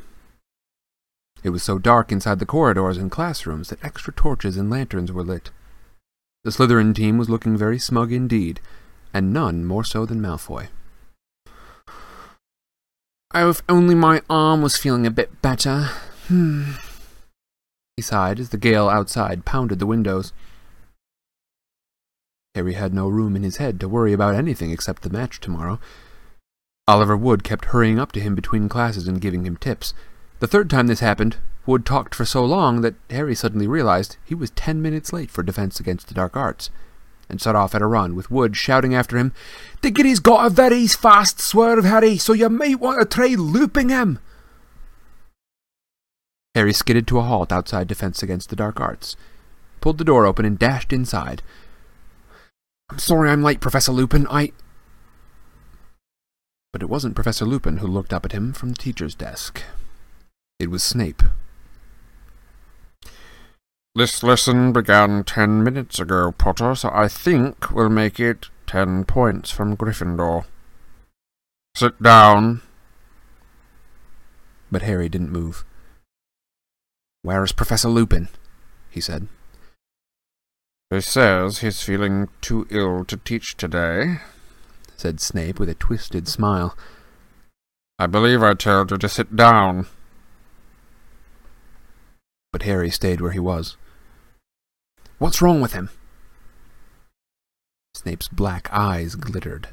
[1.42, 5.24] It was so dark inside the corridors and classrooms that extra torches and lanterns were
[5.24, 5.52] lit.
[6.44, 8.60] The Slytherin team was looking very smug indeed,
[9.14, 10.68] and none more so than Malfoy.
[13.34, 15.90] Oh, if only my arm was feeling a bit better.
[16.28, 16.74] Hmm.
[17.96, 20.34] He sighed as the gale outside pounded the windows.
[22.56, 25.80] Harry had no room in his head to worry about anything except the match tomorrow.
[26.88, 29.94] Oliver Wood kept hurrying up to him between classes and giving him tips.
[30.40, 34.36] The third time this happened, Wood talked for so long that Harry suddenly realized he
[34.36, 36.70] was ten minutes late for Defense Against the Dark Arts,
[37.32, 39.34] and set off at a run, with Wood shouting after him,
[39.82, 44.20] Diggory's got a very fast swerve, Harry, so you might want to try looping him.
[46.54, 49.16] Harry skidded to a halt outside Defense Against the Dark Arts,
[49.80, 51.42] pulled the door open, and dashed inside.
[52.90, 54.28] I'm sorry I'm late, Professor Lupin.
[54.30, 54.52] I.
[56.74, 59.64] But it wasn't Professor Lupin who looked up at him from the teacher's desk.
[60.60, 61.24] It was Snape.
[63.94, 69.52] This lesson began ten minutes ago, Potter, so I think we'll make it ten points
[69.52, 70.46] from Gryffindor.
[71.76, 72.62] Sit down.
[74.72, 75.66] But Harry didn't move.
[77.22, 78.30] Where is Professor Lupin?
[78.90, 79.28] he said.
[80.90, 84.20] He says he's feeling too ill to teach today,
[84.96, 86.78] said Snape with a twisted smile.
[88.00, 89.88] I believe I told you to sit down.
[92.52, 93.78] But Harry stayed where he was.
[95.20, 95.90] What's wrong with him?
[97.94, 99.70] Snape's black eyes glittered.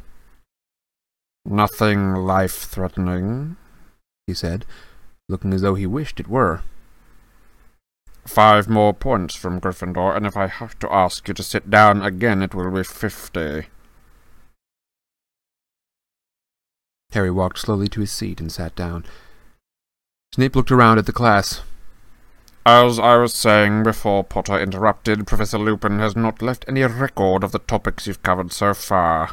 [1.44, 3.56] Nothing life-threatening,
[4.26, 4.66] he said,
[5.28, 6.62] looking as though he wished it were.
[8.26, 12.02] Five more points from Gryffindor, and if I have to ask you to sit down
[12.02, 13.68] again, it will be fifty.
[17.12, 19.06] Harry walked slowly to his seat and sat down.
[20.34, 21.62] Snape looked around at the class.
[22.70, 27.50] As I was saying before Potter interrupted, Professor Lupin has not left any record of
[27.50, 29.30] the topics you've covered so far.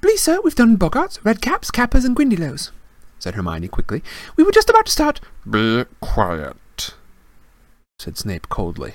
[0.00, 2.70] Please, sir, we've done Boggarts, Redcaps, Kappas, and Grindylows,
[3.18, 4.04] said Hermione quickly.
[4.36, 5.20] We were just about to start.
[5.50, 6.94] Be quiet,
[7.98, 8.94] said Snape coldly.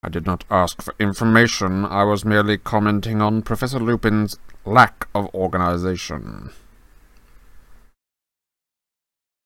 [0.00, 1.84] I did not ask for information.
[1.86, 6.50] I was merely commenting on Professor Lupin's lack of organization.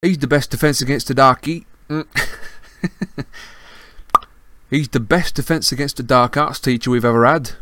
[0.03, 1.64] He's the best defense against the dark e- mm.
[1.89, 2.07] Mm.
[4.70, 7.53] He's the best defense against the dark arts teacher we've ever had,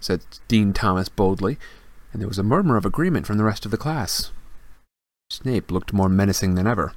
[0.00, 1.58] said Dean Thomas boldly,
[2.12, 4.30] and there was a murmur of agreement from the rest of the class.
[5.30, 6.92] Snape looked more menacing than ever.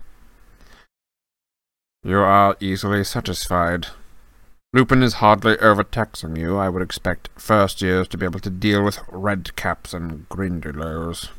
[2.03, 3.87] You are easily satisfied.
[4.73, 6.57] Lupin is hardly overtaxing you.
[6.57, 11.29] I would expect first years to be able to deal with red caps and grindylows.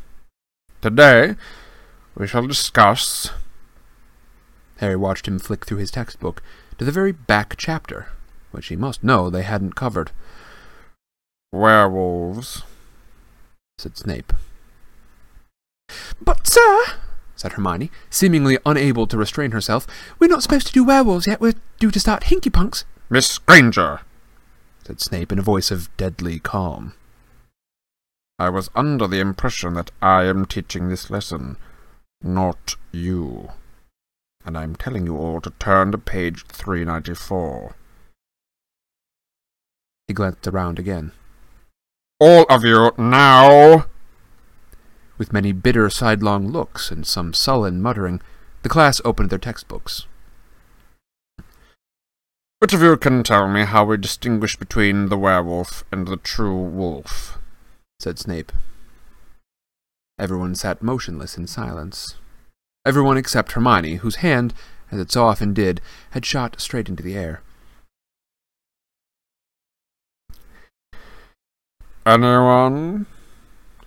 [0.81, 1.37] Today,
[2.17, 3.31] we shall discuss.
[4.79, 6.43] Harry watched him flick through his textbook
[6.79, 8.09] to the very back chapter,
[8.51, 10.13] which he must know they hadn't covered.
[11.53, 12.63] Werewolves,
[13.79, 14.33] said Snape.
[16.21, 16.85] But, sir,
[17.35, 19.87] said Hermione, seemingly unable to restrain herself,
[20.19, 21.41] we're not supposed to do werewolves yet.
[21.41, 22.85] We're due to start Hinkypunks.
[23.11, 24.01] Miss Granger,
[24.85, 26.93] said Snape in a voice of deadly calm.
[28.39, 31.57] I was under the impression that I am teaching this lesson,
[32.23, 33.51] not you.
[34.49, 37.77] And I'm telling you all to turn to page 394.
[40.07, 41.13] He glanced around again.
[42.19, 43.85] All of you, now!
[45.19, 48.23] With many bitter sidelong looks and some sullen muttering,
[48.63, 50.07] the class opened their textbooks.
[52.61, 56.57] Which of you can tell me how we distinguish between the werewolf and the true
[56.57, 57.37] wolf?
[58.01, 58.53] said Snape.
[60.19, 62.17] Everyone sat motionless in silence.
[62.89, 64.55] Everyone except Hermione, whose hand,
[64.91, 65.83] as it so often did,
[66.13, 67.43] had shot straight into the air.
[72.07, 73.05] Anyone?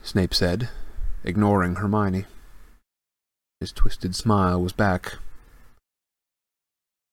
[0.03, 0.69] Snape said,
[1.23, 2.25] ignoring Hermione.
[3.59, 5.17] His twisted smile was back.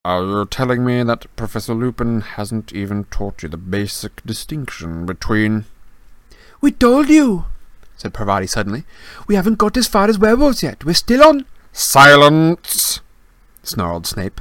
[0.05, 5.65] Are you telling me that Professor Lupin hasn't even taught you the basic distinction between...
[6.61, 7.47] We told you,
[7.97, 8.85] said Parvati suddenly.
[9.27, 10.85] We haven't got as far as werewolves yet.
[10.85, 11.47] We're still on...
[11.73, 13.01] Silence!
[13.63, 14.41] snarled Snape.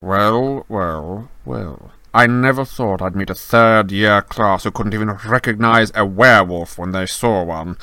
[0.00, 1.92] Well, well, well.
[2.14, 6.92] I never thought I'd meet a third-year class who couldn't even recognize a werewolf when
[6.92, 7.78] they saw one.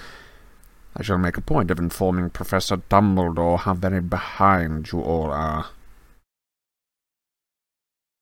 [0.96, 5.68] I shall make a point of informing Professor Dumbledore how very behind you all are.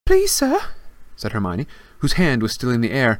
[0.05, 0.59] Please, sir,
[1.15, 1.67] said Hermione,
[1.99, 3.19] whose hand was still in the air.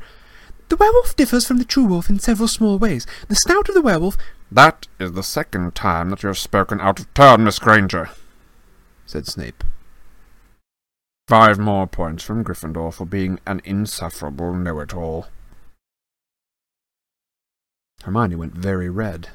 [0.70, 3.06] The werewolf differs from the true wolf in several small ways.
[3.28, 4.18] The snout of the werewolf...
[4.52, 8.10] That is the second time that you have spoken out of turn, Miss Granger,
[9.06, 9.64] said Snape.
[11.28, 15.28] Five more points from Gryffindor for being an insufferable know-it-all.
[18.04, 19.30] Hermione went very red,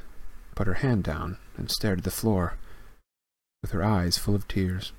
[0.54, 2.56] put her hand down, and stared at the floor,
[3.60, 4.92] with her eyes full of tears.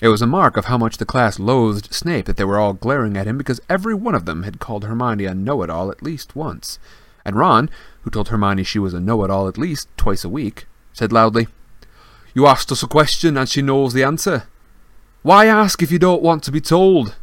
[0.00, 2.72] It was a mark of how much the class loathed Snape that they were all
[2.72, 6.34] glaring at him because every one of them had called Hermione a know-it-all at least
[6.34, 6.80] once.
[7.24, 7.70] And Ron,
[8.02, 11.48] who told Hermione she was a know-it-all at least twice a week, said loudly,
[12.34, 14.44] You asked us a question and she knows the answer.
[15.22, 17.14] Why ask if you don't want to be told?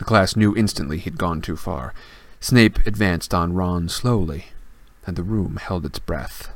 [0.00, 1.94] The class knew instantly he'd gone too far.
[2.40, 4.46] Snape advanced on Ron slowly,
[5.06, 6.50] and the room held its breath.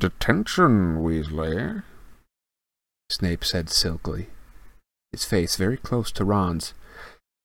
[0.00, 1.84] Detention, Weasley,
[3.10, 4.26] Snape said silkily,
[5.12, 6.74] his face very close to Ron's.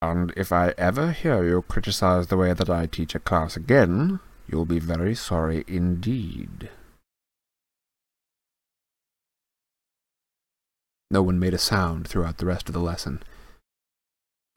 [0.03, 4.19] And if I ever hear you criticize the way that I teach a class again,
[4.45, 6.69] you'll be very sorry indeed.
[11.09, 13.23] No one made a sound throughout the rest of the lesson.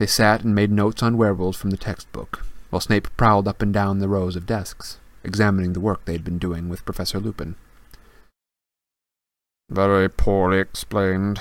[0.01, 3.73] They sat and made notes on werewolves from the textbook, while Snape prowled up and
[3.73, 7.55] down the rows of desks, examining the work they had been doing with Professor Lupin.
[9.69, 11.39] Very poorly explained.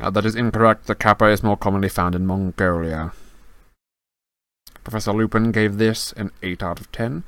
[0.00, 0.86] Uh, that is incorrect.
[0.86, 3.12] The kappa is more commonly found in Mongolia.
[4.84, 7.24] Professor Lupin gave this an 8 out of 10.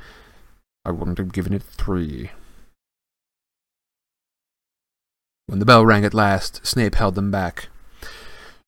[0.85, 2.31] I wouldn't have given it 3.
[5.47, 7.69] When the bell rang at last, Snape held them back.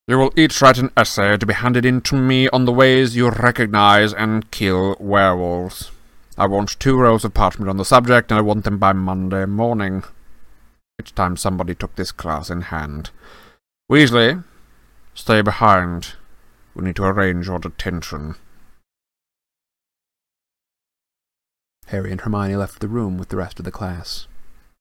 [0.07, 3.17] You will each write an essay to be handed in to me on the ways
[3.17, 5.91] you recognize and kill werewolves.
[6.39, 9.47] I want two rows of parchment on the subject, and I want them by Monday
[9.47, 10.05] morning.
[11.01, 13.11] Each time somebody took this class in hand.
[13.91, 14.43] Weasley,
[15.15, 16.15] stay behind.
[16.75, 18.35] We need to arrange your detention.
[21.87, 24.27] Harry and Hermione left the room with the rest of the class,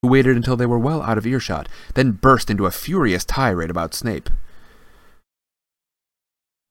[0.02, 3.70] who waited until they were well out of earshot, then burst into a furious tirade
[3.70, 4.28] about Snape.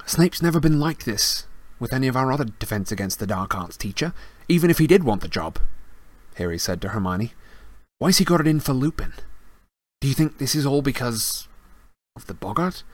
[0.05, 1.47] Snape's never been like this
[1.79, 4.13] with any of our other Defense Against the Dark Arts teacher,
[4.49, 5.61] even if he did want the job,
[6.35, 7.33] Harry said to Hermione.
[8.01, 9.13] Why's he got it in for Lupin?
[10.01, 11.47] Do you think this is all because
[12.17, 12.85] of the Boggart?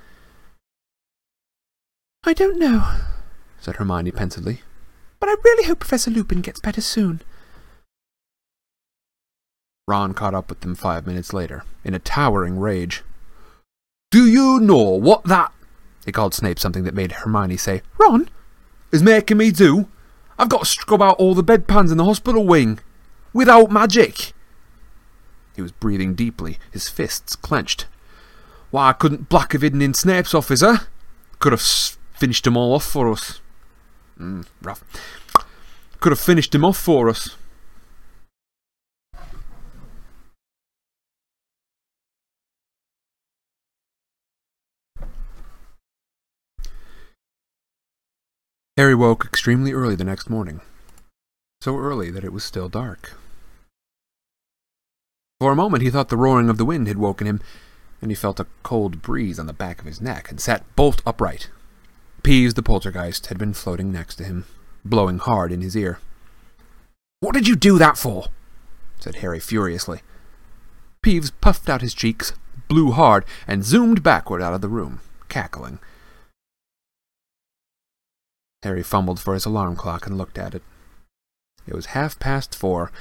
[2.25, 2.97] I don't know,
[3.61, 4.61] said Hermione pensively,
[5.19, 7.21] but I really hope Professor Lupin gets better soon.
[9.87, 13.03] Ron caught up with them five minutes later, in a towering rage.
[14.11, 15.53] Do you know what that
[16.07, 18.29] he called Snape something that made Hermione say, Ron,
[18.91, 19.89] is making me do?
[20.39, 22.79] I've got to scrub out all the bedpans in the hospital wing.
[23.35, 24.33] Without magic.
[25.55, 27.87] He was breathing deeply, his fists clenched.
[28.71, 30.79] Why, couldn't black have hidden in Snape's office, eh?
[31.41, 33.41] Could have finished them all off for us.
[34.19, 34.85] Mm, rough.
[35.99, 37.37] Could have finished him off for us.
[48.77, 50.61] Harry woke extremely early the next morning.
[51.61, 53.13] So early that it was still dark.
[55.39, 57.43] For a moment he thought the roaring of the wind had woken him,
[58.01, 61.03] and he felt a cold breeze on the back of his neck and sat bolt
[61.07, 61.51] upright.
[62.23, 64.45] Peeves the poltergeist had been floating next to him,
[64.85, 65.99] blowing hard in his ear.
[67.21, 68.27] What did you do that for?
[68.99, 70.01] said Harry furiously.
[71.03, 72.33] Peeves puffed out his cheeks,
[72.69, 75.79] blew hard, and zoomed backward out of the room, cackling.
[78.63, 80.63] Harry fumbled for his alarm clock and looked at it.
[81.67, 82.93] It was half past four.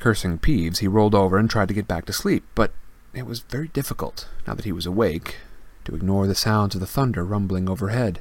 [0.00, 2.72] Cursing Peeves, he rolled over and tried to get back to sleep, but
[3.16, 5.36] it was very difficult, now that he was awake,
[5.84, 8.20] to ignore the sounds of the thunder rumbling overhead,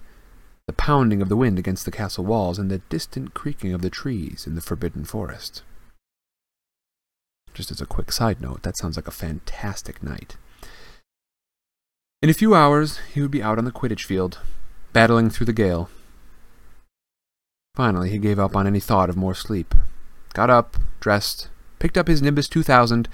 [0.68, 3.90] the pounding of the wind against the castle walls, and the distant creaking of the
[3.90, 5.64] trees in the forbidden forest.
[7.54, 10.38] Just as a quick side note, that sounds like a fantastic night.
[12.22, 14.40] In a few hours, he would be out on the Quidditch field,
[14.94, 15.90] battling through the gale,
[17.76, 19.76] Finally, he gave up on any thought of more sleep,
[20.34, 23.10] got up, dressed, picked up his Nimbus 2000,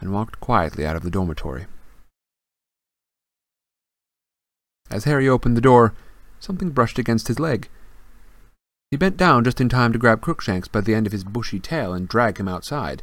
[0.00, 1.66] and walked quietly out of the dormitory.
[4.90, 5.94] As Harry opened the door,
[6.38, 7.68] something brushed against his leg.
[8.90, 11.58] He bent down just in time to grab Crookshanks by the end of his bushy
[11.58, 13.02] tail and drag him outside.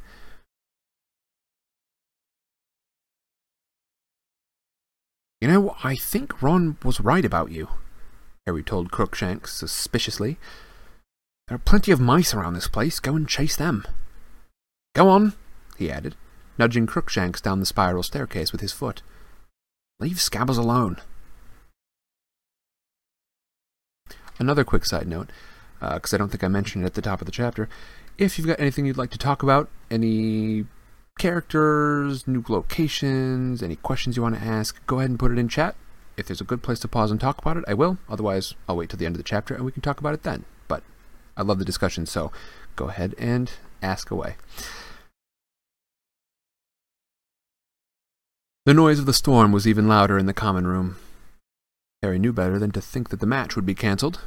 [5.42, 7.68] You know, I think Ron was right about you,
[8.46, 10.38] Harry told Crookshanks suspiciously.
[11.48, 13.02] There are plenty of mice around this place.
[13.02, 13.86] Go and chase them.
[14.96, 15.34] Go on,
[15.78, 16.16] he added,
[16.58, 19.02] nudging Crookshanks down the spiral staircase with his foot.
[20.00, 20.98] Leave Scabbers alone.
[24.40, 25.30] Another quick side note,
[25.80, 27.70] because uh, I don't think I mentioned it at the top of the chapter.
[28.18, 30.66] If you've got anything you'd like to talk about, any
[31.20, 35.48] characters, new locations, any questions you want to ask, go ahead and put it in
[35.48, 35.76] chat.
[36.18, 37.98] If there's a good place to pause and talk about it, I will.
[38.10, 40.24] Otherwise, I'll wait till the end of the chapter and we can talk about it
[40.24, 40.46] then.
[40.68, 40.84] But
[41.38, 42.32] I love the discussion, so
[42.76, 43.52] go ahead and
[43.82, 44.36] ask away.
[48.66, 50.96] The noise of the storm was even louder in the common room.
[52.02, 54.22] Harry knew better than to think that the match would be cancelled.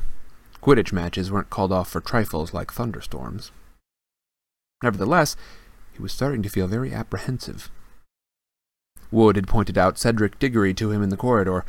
[0.63, 3.51] Quidditch matches weren't called off for trifles like thunderstorms.
[4.83, 5.37] Nevertheless,
[5.95, 7.71] he was starting to feel very apprehensive.
[9.11, 11.65] Wood had pointed out Cedric Diggory to him in the corridor.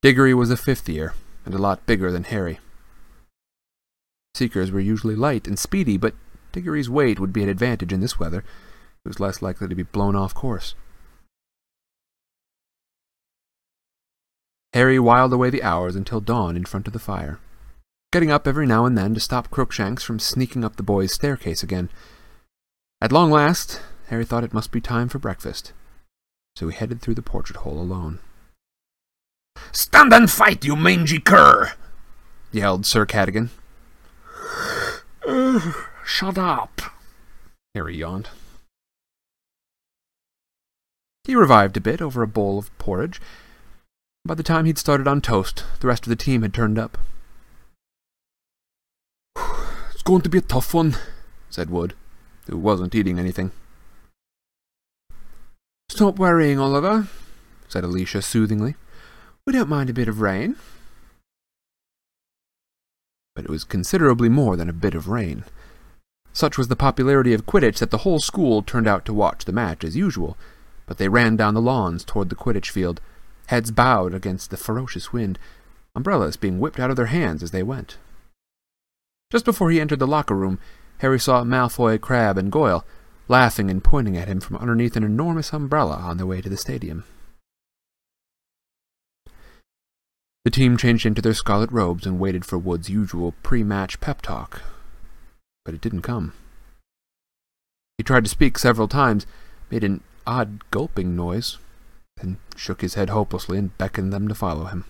[0.00, 1.14] Diggory was a fifth year,
[1.44, 2.60] and a lot bigger than Harry.
[4.34, 6.14] Seekers were usually light and speedy, but
[6.52, 8.44] Diggory's weight would be an advantage in this weather.
[9.02, 10.76] He was less likely to be blown off course.
[14.72, 17.40] Harry whiled away the hours until dawn in front of the fire,
[18.12, 21.62] getting up every now and then to stop Crookshanks from sneaking up the boys' staircase
[21.62, 21.90] again.
[23.00, 25.72] At long last, Harry thought it must be time for breakfast,
[26.56, 28.20] so he headed through the portrait hole alone.
[29.72, 31.72] Stand and fight, you mangy cur!
[32.52, 33.50] yelled Sir Cadogan.
[36.04, 36.80] Shut up.
[37.74, 38.28] Harry yawned.
[41.24, 43.20] He revived a bit over a bowl of porridge.
[44.24, 46.98] By the time he'd started on toast, the rest of the team had turned up.
[49.92, 50.96] It's going to be a tough one,
[51.50, 51.94] said Wood,
[52.46, 53.52] who wasn't eating anything.
[55.90, 57.08] Stop worrying, Oliver,
[57.68, 58.76] said Alicia soothingly.
[59.46, 60.56] We don't mind a bit of rain.
[63.34, 65.44] But it was considerably more than a bit of rain.
[66.32, 69.52] Such was the popularity of Quidditch that the whole school turned out to watch the
[69.52, 70.38] match as usual,
[70.86, 73.00] but they ran down the lawns toward the Quidditch field,
[73.46, 75.38] heads bowed against the ferocious wind,
[75.94, 77.96] umbrellas being whipped out of their hands as they went.
[79.30, 80.58] Just before he entered the locker room,
[80.98, 82.84] Harry saw Malfoy, Crabbe, and Goyle
[83.28, 86.56] laughing and pointing at him from underneath an enormous umbrella on their way to the
[86.56, 87.04] stadium.
[90.44, 94.62] The team changed into their scarlet robes and waited for Wood's usual pre-match pep talk,
[95.64, 96.32] but it didn't come.
[97.98, 99.26] He tried to speak several times,
[99.70, 101.58] made an odd gulping noise,
[102.20, 104.84] then shook his head hopelessly and beckoned them to follow him.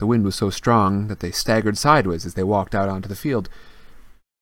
[0.00, 3.16] The wind was so strong that they staggered sideways as they walked out onto the
[3.16, 3.48] field.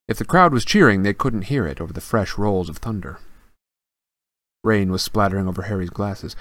[0.08, 3.18] If the crowd was cheering, they couldn't hear it over the fresh rolls of thunder.
[4.64, 6.34] Rain was splattering over Harry's glasses.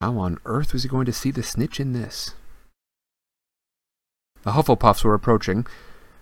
[0.00, 2.34] How on earth was he going to see the snitch in this?
[4.42, 5.66] The Hufflepuffs were approaching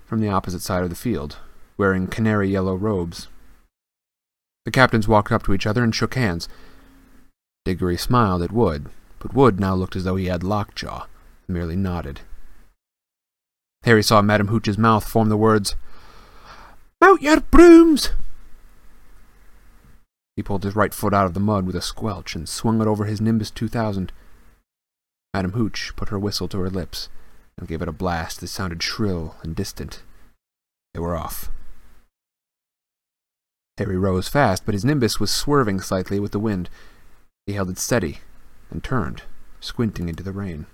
[0.04, 1.38] from the opposite side of the field,
[1.76, 3.28] wearing canary yellow robes.
[4.68, 6.46] The captains walked up to each other and shook hands.
[7.64, 11.06] Diggory smiled at Wood, but Wood now looked as though he had lockjaw,
[11.46, 12.20] and merely nodded.
[13.84, 15.74] Harry saw Madame Hooch's mouth form the words,
[17.00, 18.10] Mount your brooms!
[20.36, 22.86] He pulled his right foot out of the mud with a squelch and swung it
[22.86, 24.12] over his Nimbus 2000.
[25.32, 27.08] Madame Hooch put her whistle to her lips
[27.56, 30.02] and gave it a blast that sounded shrill and distant.
[30.92, 31.50] They were off.
[33.78, 36.68] Harry rose fast, but his Nimbus was swerving slightly with the wind.
[37.46, 38.18] He held it steady
[38.70, 39.22] and turned,
[39.60, 40.66] squinting into the rain.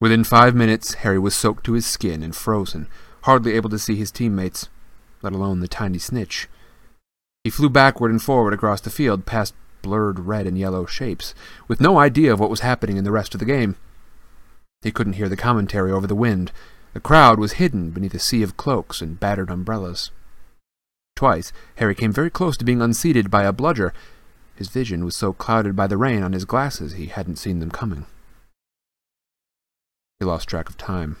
[0.00, 2.88] Within five minutes, Harry was soaked to his skin and frozen,
[3.22, 4.68] hardly able to see his teammates,
[5.22, 6.48] let alone the tiny snitch.
[7.44, 11.34] He flew backward and forward across the field, past blurred red and yellow shapes,
[11.68, 13.76] with no idea of what was happening in the rest of the game.
[14.82, 16.52] He couldn't hear the commentary over the wind.
[16.92, 20.10] The crowd was hidden beneath a sea of cloaks and battered umbrellas.
[21.14, 23.92] Twice, Harry came very close to being unseated by a bludger.
[24.56, 27.70] His vision was so clouded by the rain on his glasses he hadn't seen them
[27.70, 28.06] coming.
[30.18, 31.16] He lost track of time.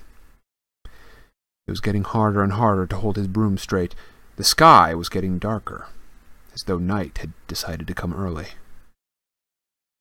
[0.84, 3.94] It was getting harder and harder to hold his broom straight.
[4.36, 5.86] The sky was getting darker,
[6.52, 8.48] as though night had decided to come early.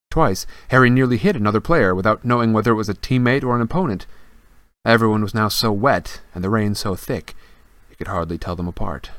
[0.09, 3.61] Twice, Harry nearly hit another player without knowing whether it was a teammate or an
[3.61, 4.07] opponent.
[4.85, 7.35] Everyone was now so wet, and the rain so thick,
[7.89, 9.11] he could hardly tell them apart.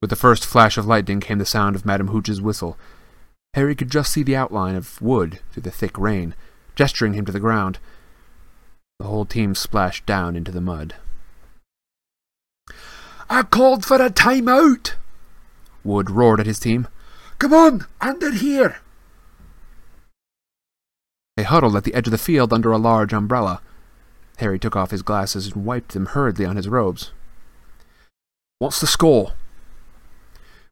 [0.00, 2.78] With the first flash of lightning came the sound of Madame Hooch's whistle.
[3.54, 6.34] Harry could just see the outline of Wood through the thick rain,
[6.76, 7.78] gesturing him to the ground.
[8.98, 10.94] The whole team splashed down into the mud.
[13.28, 14.94] I called for a timeout!
[15.84, 16.88] Wood roared at his team.
[17.38, 18.78] Come on, under here!
[21.38, 23.62] They huddled at the edge of the field under a large umbrella.
[24.38, 27.12] Harry took off his glasses and wiped them hurriedly on his robes.
[28.58, 29.34] What's the score?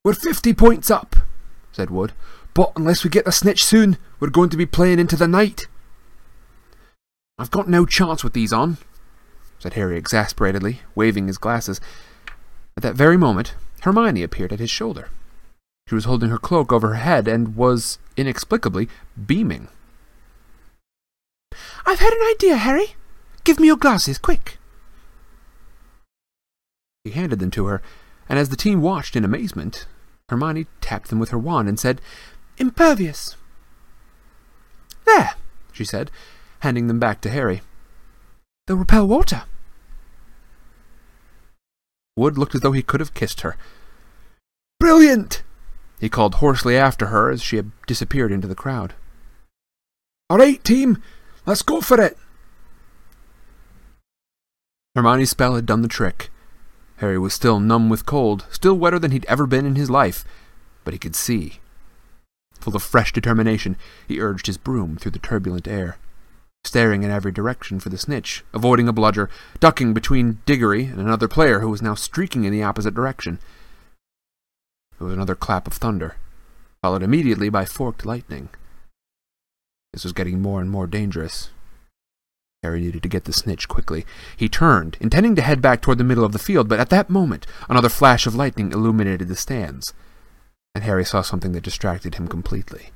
[0.03, 1.15] We're fifty points up,
[1.71, 2.15] said Wood.
[2.53, 5.69] But unless we get the snitch soon, we're going to be playing into the night.
[7.39, 8.79] I've got no chance with these on,
[9.61, 11.81] said Harry exasperatedly, waving his glasses.
[12.77, 15.11] At that very moment, Hermione appeared at his shoulder.
[15.89, 18.89] She was holding her cloak over her head and was, inexplicably,
[19.29, 19.69] beaming.
[21.85, 22.97] I've had an idea, Harry.
[23.45, 24.59] Give me your glasses, quick.
[27.05, 27.83] He handed them to her,
[28.29, 29.87] and as the team watched in amazement,
[30.29, 32.01] Hermione tapped them with her wand and said,
[32.59, 33.37] Impervius.
[35.05, 35.35] There,
[35.73, 36.11] she said,
[36.61, 37.63] handing them back to Harry.
[38.67, 39.45] They'll repel water.
[42.17, 43.57] Wood looked as though he could have kissed her.
[44.81, 45.43] Brilliant!
[46.01, 48.95] He called hoarsely after her as she had disappeared into the crowd.
[50.29, 51.01] All right, team,
[51.47, 52.19] let's go for it.
[54.95, 56.31] Hermione's spell had done the trick.
[56.97, 60.25] Harry was still numb with cold, still wetter than he'd ever been in his life,
[60.85, 61.61] but he could see.
[62.61, 63.77] Full of fresh determination,
[64.09, 65.99] he urged his broom through the turbulent air,
[66.65, 69.29] staring in every direction for the snitch, avoiding a bludger,
[69.61, 73.39] ducking between Diggory and another player who was now streaking in the opposite direction.
[74.99, 76.17] There was another clap of thunder,
[76.81, 78.49] followed immediately by forked lightning.
[79.97, 81.49] This was getting more and more dangerous.
[82.63, 84.05] Harry needed to get the snitch quickly.
[84.37, 87.09] He turned, intending to head back toward the middle of the field, but at that
[87.09, 89.95] moment another flash of lightning illuminated the stands,
[90.75, 92.91] and Harry saw something that distracted him completely.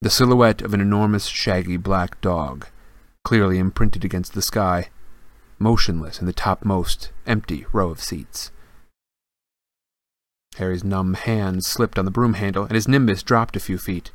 [0.00, 2.66] The silhouette of an enormous, shaggy black dog,
[3.22, 4.88] clearly imprinted against the sky,
[5.58, 8.50] motionless in the topmost, empty row of seats.
[10.56, 14.10] Harry's numb hands slipped on the broom handle, and his nimbus dropped a few feet.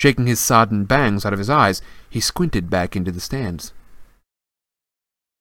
[0.00, 3.72] Shaking his sodden bangs out of his eyes, he squinted back into the stands.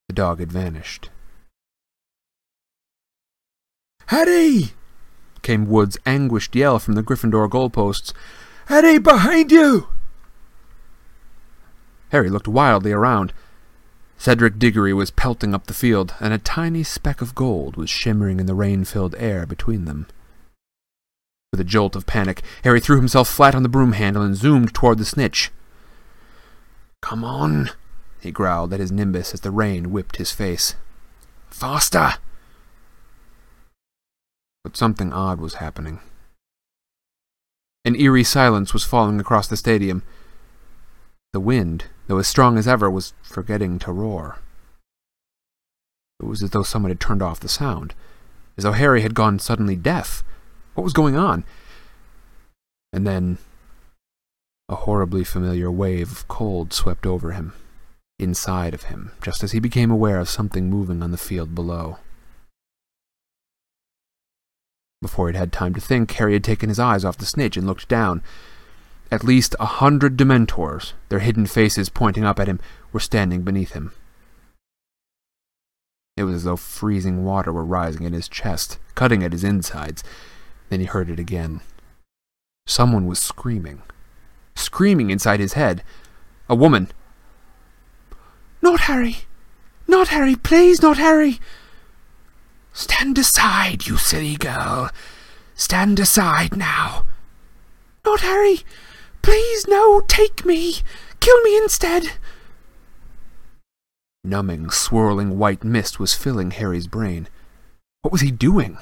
[0.07, 1.09] The dog had vanished.
[4.07, 4.71] Harry!
[5.43, 8.13] came Wood's anguished yell from the Gryffindor goalposts.
[8.65, 9.89] Harry, behind you!
[12.09, 13.33] Harry looked wildly around.
[14.17, 18.39] Cedric Diggory was pelting up the field, and a tiny speck of gold was shimmering
[18.39, 20.07] in the rain-filled air between them.
[21.51, 24.73] With a jolt of panic, Harry threw himself flat on the broom handle and zoomed
[24.73, 25.51] toward the snitch.
[27.01, 27.69] Come on,
[28.19, 30.75] he growled at his nimbus as the rain whipped his face.
[31.49, 32.13] Faster!
[34.63, 36.01] But something odd was happening.
[37.85, 40.03] An eerie silence was falling across the stadium.
[41.31, 44.39] The wind, though as strong as ever, was forgetting to roar.
[46.19, 47.93] It was as though someone had turned off the sound,
[48.57, 50.23] as though Harry had gone suddenly deaf.
[50.77, 51.43] What was going on?
[52.93, 53.39] And then
[54.69, 57.53] a horribly familiar wave of cold swept over him,
[58.19, 61.97] inside of him, just as he became aware of something moving on the field below.
[65.01, 67.65] Before he'd had time to think, Harry had taken his eyes off the snitch and
[67.65, 68.21] looked down.
[69.11, 72.59] At least a hundred Dementors, their hidden faces pointing up at him,
[72.93, 73.93] were standing beneath him.
[76.15, 80.03] It was as though freezing water were rising in his chest, cutting at his insides.
[80.69, 81.61] Then he heard it again.
[82.65, 83.81] Someone was screaming.
[84.55, 85.83] Screaming inside his head.
[86.49, 86.89] A woman.
[88.61, 89.19] Not Harry!
[89.87, 90.35] Not Harry!
[90.35, 91.39] Please, not Harry!
[92.73, 94.89] Stand aside, you silly girl.
[95.55, 97.05] Stand aside now.
[98.05, 98.59] Not Harry!
[99.21, 100.77] Please, no, take me!
[101.19, 102.11] Kill me instead!
[104.23, 107.27] Numbing, swirling white mist was filling Harry's brain.
[108.01, 108.77] What was he doing?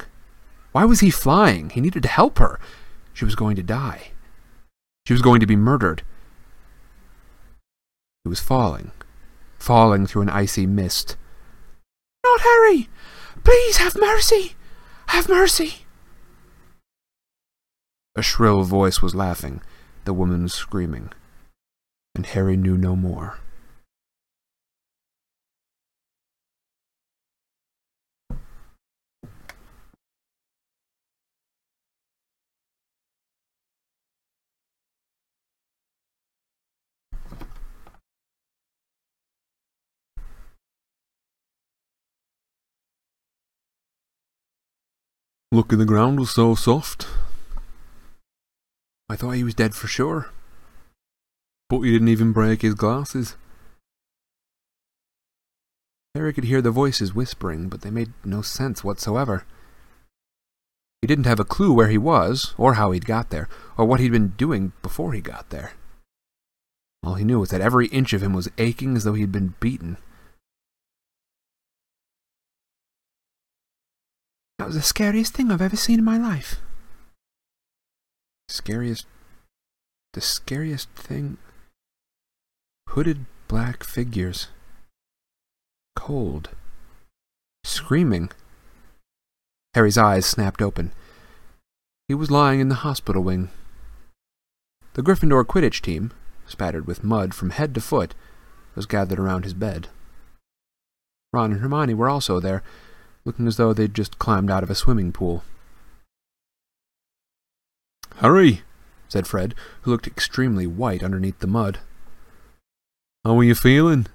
[0.75, 1.69] Why was he flying?
[1.69, 2.59] He needed to help her.
[3.13, 4.11] She was going to die.
[5.07, 6.03] She was going to be murdered.
[8.25, 8.91] He was falling,
[9.57, 11.15] falling through an icy mist.
[12.25, 12.89] Not Harry!
[13.45, 14.55] Please have mercy!
[15.07, 15.85] Have mercy!
[18.13, 19.61] A shrill voice was laughing,
[20.03, 21.09] the woman was screaming,
[22.15, 23.39] and Harry knew no more.
[45.55, 47.07] Look, the ground was so soft.
[49.07, 50.29] I thought he was dead for sure.
[51.69, 53.37] But he didn't even break his glasses.
[56.13, 59.45] Harry could hear the voices whispering, but they made no sense whatsoever.
[61.01, 63.47] He didn't have a clue where he was, or how he'd got there,
[63.77, 65.71] or what he'd been doing before he got there.
[67.01, 69.53] All he knew was that every inch of him was aching as though he'd been
[69.61, 69.95] beaten.
[74.65, 76.55] That was the scariest thing I've ever seen in my life.
[78.49, 79.05] Scariest.
[80.13, 81.37] The scariest thing.
[82.89, 84.47] Hooded black figures.
[85.95, 86.49] Cold.
[87.63, 88.31] Screaming.
[89.75, 90.93] Harry's eyes snapped open.
[92.07, 93.51] He was lying in the hospital wing.
[94.93, 96.09] The Gryffindor Quidditch team,
[96.47, 98.15] spattered with mud from head to foot,
[98.73, 99.89] was gathered around his bed.
[101.31, 102.63] Ron and Hermione were also there,
[103.25, 105.43] looking as though they'd just climbed out of a swimming pool.
[108.17, 108.61] Hurry,
[109.09, 111.79] said Fred, who looked extremely white underneath the mud.
[113.25, 114.07] How are you feeling?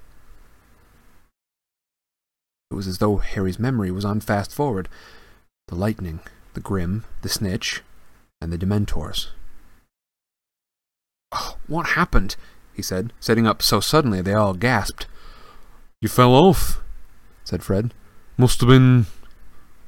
[2.70, 4.88] It was as though Harry's memory was on fast forward.
[5.68, 6.20] The lightning,
[6.54, 7.82] the grim, the snitch,
[8.40, 9.28] and the dementors.
[11.32, 12.36] Oh, what happened?
[12.74, 15.06] he said, sitting up so suddenly they all gasped.
[16.00, 16.80] You fell off,
[17.44, 17.92] said Fred.
[18.40, 19.04] Must have been,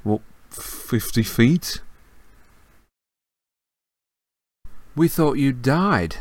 [0.02, 1.80] what, fifty feet?
[4.94, 6.16] We thought you died,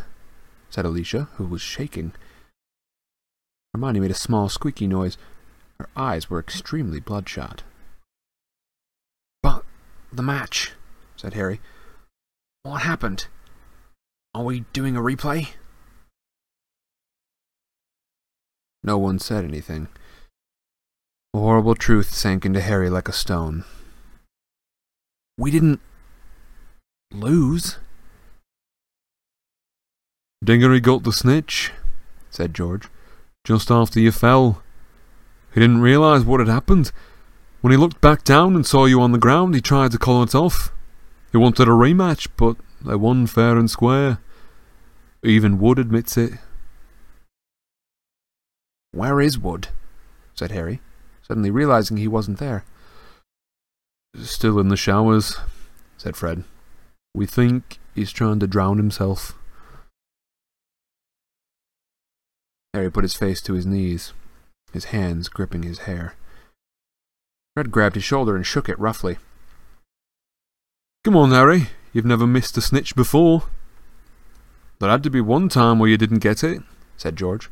[0.69, 2.13] said Alicia, who was shaking.
[3.73, 5.17] Hermione made a small squeaky noise.
[5.77, 7.63] Her eyes were extremely bloodshot.
[9.43, 9.65] But
[10.13, 10.71] the match,
[11.17, 11.59] said Harry.
[12.63, 13.27] What happened?
[14.34, 15.49] Are we doing a replay?
[18.86, 19.89] No one said anything.
[21.34, 23.63] A horrible truth sank into Harry like a stone.
[25.38, 25.79] We didn't
[27.13, 27.77] lose.
[30.43, 31.71] Diggory got the snitch,
[32.29, 32.89] said George,
[33.45, 34.61] just after you fell.
[35.53, 36.91] He didn't realise what had happened.
[37.61, 40.23] When he looked back down and saw you on the ground, he tried to call
[40.23, 40.73] it off.
[41.32, 44.19] He wanted a rematch, but they won fair and square.
[45.23, 46.34] Even Wood admits it.
[48.91, 49.69] Where is Wood?
[50.34, 50.82] said Harry,
[51.32, 52.65] suddenly realising he wasn't there.
[54.21, 55.38] Still in the showers,
[55.95, 56.43] said Fred.
[57.15, 59.39] We think he's trying to drown himself.
[62.73, 64.11] Harry put his face to his knees,
[64.73, 66.15] his hands gripping his hair.
[67.55, 69.17] Fred grabbed his shoulder and shook it roughly.
[71.05, 71.69] Come on, Harry.
[71.93, 73.43] You've never missed a snitch before.
[74.79, 76.61] There had to be one time where you didn't get it,
[76.97, 77.49] said George.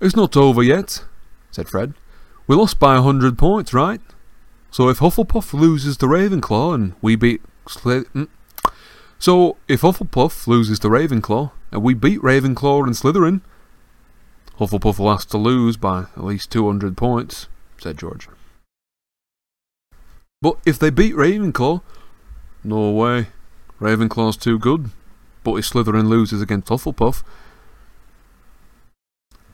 [0.00, 1.02] It's not over yet,
[1.50, 1.94] said Fred.
[2.46, 4.00] We lost by a hundred points, right?
[4.70, 8.28] So if Hufflepuff loses to Ravenclaw and we beat Sli- mm.
[9.18, 13.40] So if Hufflepuff loses to Ravenclaw and we beat Ravenclaw and Slytherin,
[14.58, 18.28] Hufflepuff will have to lose by at least 200 points, said George.
[20.42, 21.80] But if they beat Ravenclaw,
[22.62, 23.28] no way.
[23.80, 24.90] Ravenclaw's too good.
[25.42, 27.22] But if Slytherin loses against Hufflepuff,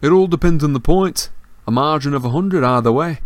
[0.02, 1.30] it all depends on the point.
[1.70, 3.20] A margin of a hundred either way.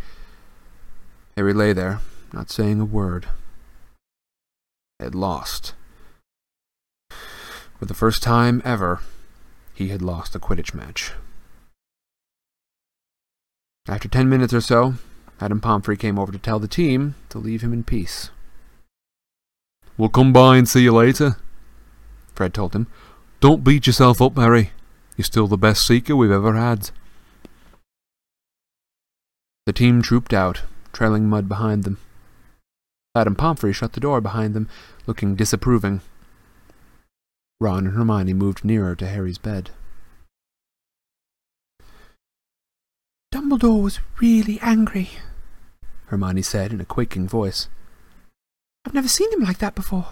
[1.35, 3.27] Harry lay there, not saying a word.
[4.99, 5.73] They had lost.
[7.79, 9.01] For the first time ever,
[9.73, 11.13] he had lost a Quidditch match.
[13.89, 14.97] After ten minutes or so,
[15.41, 18.29] Madam Pomfrey came over to tell the team to leave him in peace.
[19.97, 21.39] We'll come by and see you later,
[22.35, 22.89] Fred told him.
[23.41, 24.73] Don't beat yourself up, Harry.
[25.17, 26.91] You're still the best seeker we've ever had.
[29.67, 30.63] The team trooped out,
[30.93, 31.99] trailing mud behind them.
[33.15, 34.69] Madame Pomfrey shut the door behind them,
[35.07, 36.03] looking disapproving.
[37.61, 39.71] Ron and Hermione moved nearer to Harry's bed.
[43.33, 45.11] Dumbledore was really angry,
[46.07, 47.69] Hermione said in a quaking voice.
[48.85, 50.09] I've never seen him like that before.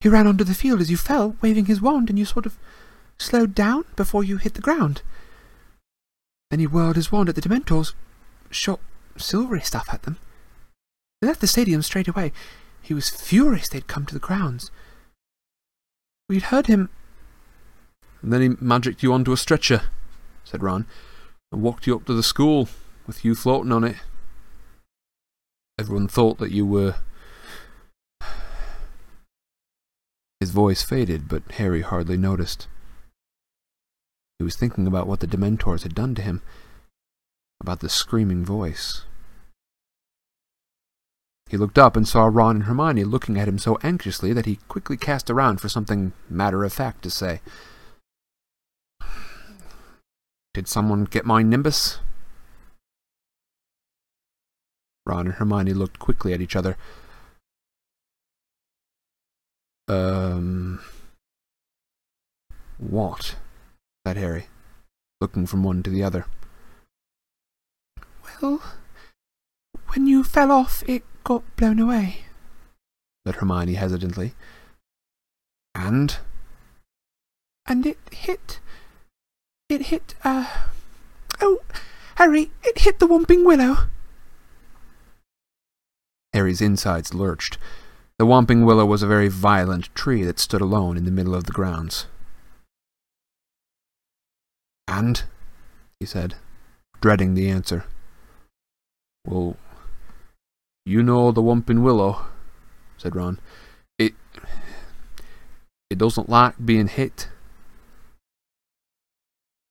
[0.00, 2.56] He ran onto the field as you fell, waving his wand, and you sort of
[3.18, 5.02] slowed down before you hit the ground.
[6.50, 7.94] Then he whirled his wand at the Dementors,
[8.50, 8.80] shot
[9.16, 10.16] silvery stuff at them.
[11.20, 12.32] They left the stadium straight away.
[12.80, 14.70] He was furious they'd come to the grounds.
[16.28, 16.90] We'd heard him.
[18.22, 19.82] And then he magicked you onto a stretcher,
[20.44, 20.86] said Ron,
[21.50, 22.68] and walked you up to the school
[23.06, 23.96] with you floating on it.
[25.78, 26.96] Everyone thought that you were.
[30.40, 32.68] His voice faded, but Harry hardly noticed.
[34.38, 36.42] He was thinking about what the Dementors had done to him,
[37.60, 39.04] about the screaming voice.
[41.48, 44.56] He looked up and saw Ron and Hermione looking at him so anxiously that he
[44.68, 47.40] quickly cast around for something matter of fact to say.
[50.52, 52.00] Did someone get my nimbus?
[55.06, 56.76] Ron and Hermione looked quickly at each other.
[59.88, 60.80] Um.
[62.76, 63.36] What?
[64.06, 64.46] said Harry,
[65.20, 66.26] looking from one to the other.
[68.40, 72.24] When you fell off, it got blown away,
[73.26, 74.34] said Hermione hesitantly.
[75.74, 76.18] And?
[77.66, 78.60] And it hit.
[79.68, 80.46] It hit, uh.
[81.40, 81.60] Oh,
[82.16, 83.88] Harry, it hit the Whomping Willow.
[86.32, 87.58] Harry's insides lurched.
[88.18, 91.44] The Whomping Willow was a very violent tree that stood alone in the middle of
[91.44, 92.06] the grounds.
[94.86, 95.24] And?
[96.00, 96.36] he said,
[97.00, 97.84] dreading the answer.
[99.28, 99.56] Well,
[100.86, 102.24] you know the Whomping Willow,
[102.96, 103.38] said Ron.
[103.98, 104.14] It.
[105.90, 107.28] it doesn't like being hit.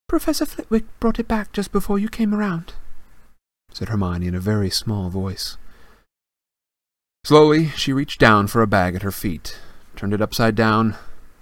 [0.08, 2.74] Professor Flitwick brought it back just before you came around,
[3.72, 5.58] said Hermione in a very small voice.
[7.24, 9.60] Slowly, she reached down for a bag at her feet,
[9.95, 10.95] turned it upside down,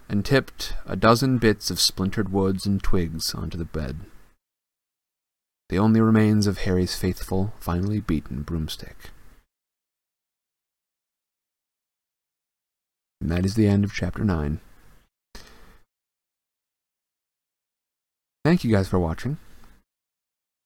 [0.07, 3.99] and tipped a dozen bits of splintered woods and twigs onto the bed.
[5.69, 9.09] The only remains of Harry's faithful, finally beaten broomstick.
[13.19, 14.59] And that is the end of chapter 9.
[18.43, 19.37] Thank you guys for watching.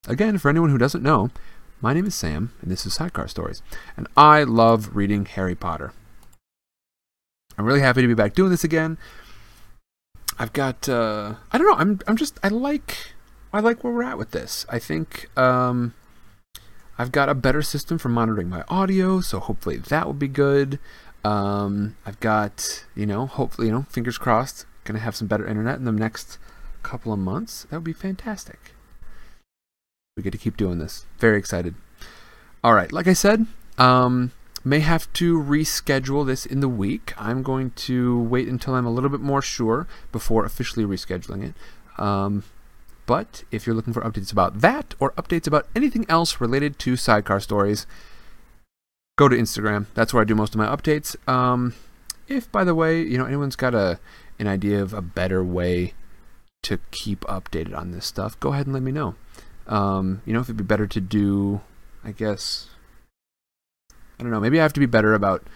[0.08, 1.30] Again, for anyone who doesn't know,
[1.80, 3.62] my name is Sam, and this is Sidecar Stories.
[3.95, 5.93] And I love reading Harry Potter.
[7.58, 8.97] I'm really happy to be back doing this again.
[10.38, 13.14] I've got uh I don't know, I'm I'm just I like
[13.52, 14.66] I like where we're at with this.
[14.70, 15.93] I think um
[16.97, 20.80] I've got a better system for monitoring my audio, so hopefully that will be good.
[21.24, 25.78] Um I've got, you know, hopefully, you know, fingers crossed, gonna have some better internet
[25.78, 26.38] in the next
[26.84, 27.66] couple of months.
[27.70, 28.74] That would be fantastic.
[30.16, 31.06] We get to keep doing this.
[31.18, 31.76] Very excited.
[32.64, 33.47] All right, like I said,
[33.78, 34.32] um
[34.64, 37.14] may have to reschedule this in the week.
[37.18, 42.02] I'm going to wait until I'm a little bit more sure before officially rescheduling it.
[42.02, 42.43] Um,
[43.10, 46.95] but if you're looking for updates about that or updates about anything else related to
[46.95, 47.88] sidecar stories,
[49.18, 49.88] go to Instagram.
[49.95, 51.16] That's where I do most of my updates.
[51.28, 51.74] Um,
[52.28, 53.99] if, by the way, you know anyone's got a
[54.38, 55.95] an idea of a better way
[56.62, 59.16] to keep updated on this stuff, go ahead and let me know.
[59.66, 61.62] Um, you know, if it'd be better to do,
[62.03, 62.68] I guess,
[64.20, 64.39] I don't know.
[64.39, 65.47] Maybe I have to be better about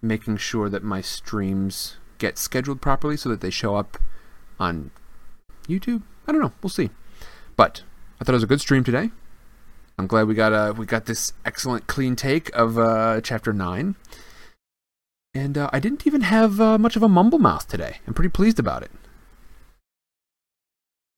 [0.00, 3.98] making sure that my streams get scheduled properly so that they show up
[4.60, 4.92] on
[5.66, 6.02] YouTube.
[6.26, 6.52] I don't know.
[6.62, 6.90] We'll see.
[7.56, 7.82] But
[8.20, 9.10] I thought it was a good stream today.
[9.98, 13.94] I'm glad we got uh, we got this excellent clean take of uh, chapter nine,
[15.32, 17.98] and uh, I didn't even have uh, much of a mumble mouth today.
[18.06, 18.90] I'm pretty pleased about it.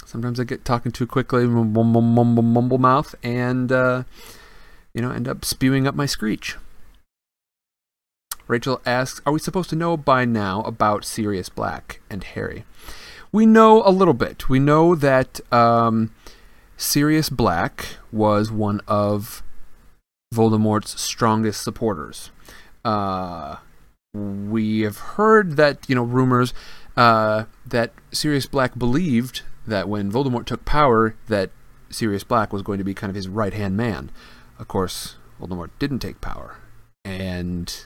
[0.05, 4.03] Sometimes I get talking too quickly, mumble, mumble, mumble mouth, and uh,
[4.93, 6.57] you know end up spewing up my screech.
[8.49, 12.65] Rachel asks, Are we supposed to know by now about Sirius Black and Harry?
[13.37, 14.49] We know a little bit.
[14.49, 16.11] We know that um,
[16.79, 19.43] Sirius Black was one of
[20.35, 22.31] Voldemort's strongest supporters.
[22.83, 23.57] Uh,
[24.15, 26.55] we have heard that, you know, rumors
[26.97, 31.51] uh, that Sirius Black believed that when Voldemort took power, that
[31.91, 34.11] Sirius Black was going to be kind of his right hand man.
[34.59, 36.57] Of course, Voldemort didn't take power.
[37.05, 37.85] And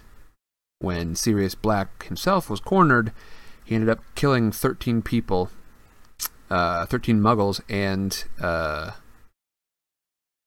[0.78, 3.10] when Sirius Black himself was cornered,
[3.64, 5.50] he ended up killing 13 people,
[6.50, 8.92] uh, 13 muggles, and uh,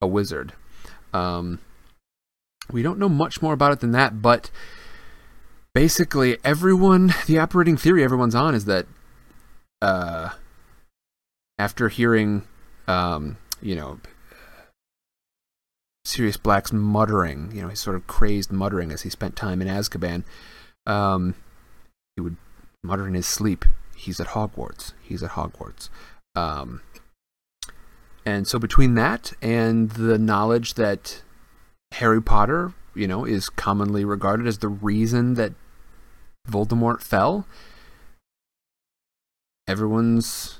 [0.01, 0.53] a wizard.
[1.13, 1.59] Um,
[2.71, 4.49] we don't know much more about it than that, but
[5.73, 8.85] basically, everyone, the operating theory everyone's on is that
[9.81, 10.29] uh,
[11.57, 12.43] after hearing,
[12.87, 13.99] um, you know,
[16.05, 19.67] Sirius Black's muttering, you know, his sort of crazed muttering as he spent time in
[19.67, 20.23] Azkaban.
[20.85, 21.35] Um,
[22.15, 22.35] he would
[22.83, 23.65] mutter in his sleep,
[23.95, 25.89] he's at Hogwarts, he's at Hogwarts.
[26.35, 26.81] Um,
[28.25, 31.21] and so between that and the knowledge that
[31.93, 35.53] Harry Potter, you know, is commonly regarded as the reason that
[36.49, 37.45] Voldemort fell,
[39.67, 40.59] everyone's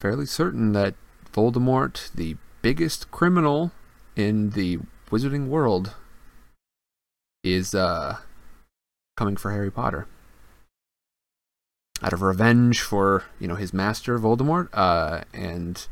[0.00, 0.94] fairly certain that
[1.32, 3.72] Voldemort, the biggest criminal
[4.16, 4.78] in the
[5.10, 5.94] wizarding world
[7.42, 8.18] is uh,
[9.16, 10.06] coming for Harry Potter.
[12.02, 15.86] Out of revenge for, you know, his master Voldemort, uh, and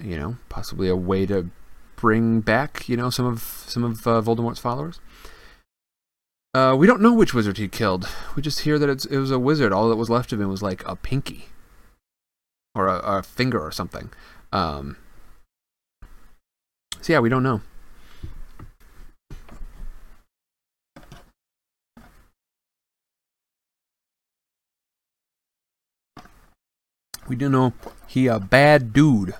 [0.00, 1.50] you know, possibly a way to
[1.96, 5.00] bring back, you know, some of some of uh, Voldemort's followers.
[6.54, 8.08] Uh, we don't know which wizard he killed.
[8.34, 9.72] We just hear that it was a wizard.
[9.72, 11.48] All that was left of him was like a pinky
[12.74, 14.10] or a, a finger or something.
[14.52, 14.96] Um,
[17.00, 17.60] so yeah, we don't know.
[27.28, 27.74] We do know
[28.06, 29.34] he a bad dude.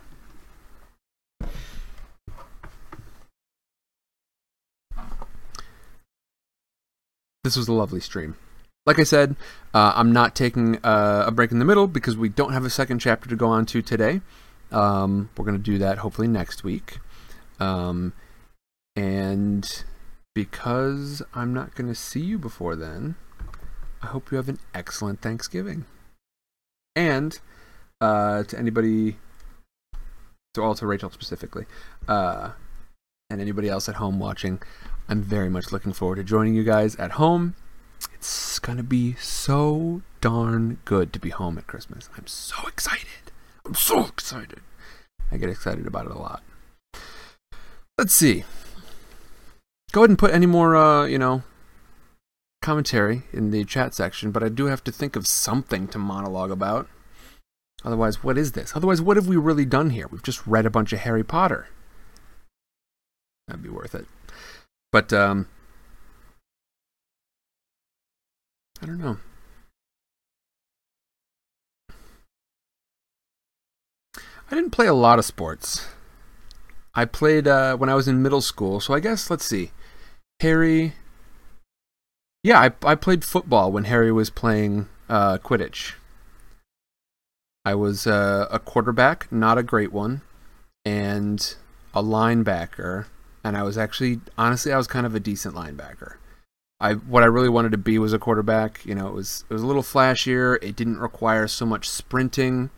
[7.44, 8.36] This was a lovely stream.
[8.84, 9.36] Like I said,
[9.72, 12.70] uh, I'm not taking uh, a break in the middle because we don't have a
[12.70, 14.20] second chapter to go on to today.
[14.70, 16.98] Um, we're going to do that hopefully next week.
[17.58, 18.12] Um,
[18.96, 19.84] and
[20.34, 23.14] because I'm not going to see you before then,
[24.02, 25.86] I hope you have an excellent Thanksgiving.
[26.94, 27.38] And
[28.00, 29.16] uh, to anybody,
[30.54, 31.66] to all to Rachel specifically,
[32.06, 32.52] uh,
[33.30, 34.60] and anybody else at home watching,
[35.08, 37.54] I'm very much looking forward to joining you guys at home.
[38.14, 42.08] It's to be so darn good to be home at Christmas.
[42.16, 43.32] I'm so excited.
[43.64, 44.60] I'm so excited.
[45.30, 46.42] I get excited about it a lot.
[47.96, 48.44] Let's see.
[49.92, 51.42] Go ahead and put any more, uh, you know,
[52.62, 56.50] commentary in the chat section, but I do have to think of something to monologue
[56.50, 56.88] about.
[57.84, 58.74] Otherwise, what is this?
[58.74, 60.08] Otherwise, what have we really done here?
[60.08, 61.68] We've just read a bunch of Harry Potter.
[63.46, 64.06] That'd be worth it.
[64.90, 65.48] But, um,
[68.82, 69.18] I don't know.
[74.50, 75.88] I didn't play a lot of sports.
[76.94, 79.72] I played uh, when I was in middle school, so I guess let's see.
[80.40, 80.94] Harry.
[82.42, 85.92] Yeah, I I played football when Harry was playing uh, Quidditch.
[87.64, 90.22] I was uh, a quarterback, not a great one,
[90.84, 91.54] and
[91.94, 93.06] a linebacker,
[93.44, 96.16] and I was actually honestly I was kind of a decent linebacker.
[96.80, 98.84] I what I really wanted to be was a quarterback.
[98.86, 100.62] You know, it was it was a little flashier.
[100.62, 102.70] It didn't require so much sprinting,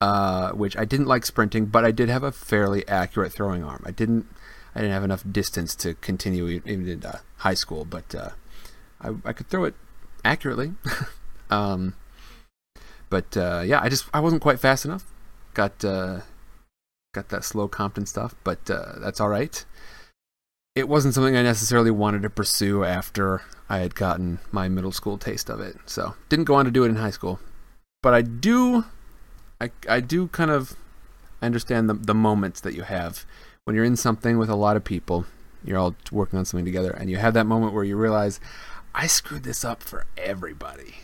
[0.00, 3.82] uh, which I didn't like sprinting, but I did have a fairly accurate throwing arm.
[3.84, 4.26] I didn't
[4.74, 7.02] I didn't have enough distance to continue even in
[7.38, 8.30] high school, but uh,
[9.00, 9.74] I I could throw it
[10.24, 10.74] accurately.
[11.50, 11.94] um,
[13.12, 15.04] but uh, yeah, I just I wasn't quite fast enough.
[15.54, 16.20] Got uh,
[17.14, 19.64] got that slow Compton stuff, but uh, that's all right
[20.74, 25.18] it wasn't something I necessarily wanted to pursue after I had gotten my middle school
[25.18, 25.76] taste of it.
[25.86, 27.40] So didn't go on to do it in high school.
[28.02, 28.84] But I do
[29.60, 30.76] I I do kind of
[31.40, 33.26] understand the the moments that you have
[33.64, 35.26] when you're in something with a lot of people,
[35.64, 38.40] you're all working on something together, and you have that moment where you realize,
[38.92, 40.94] I screwed this up for everybody.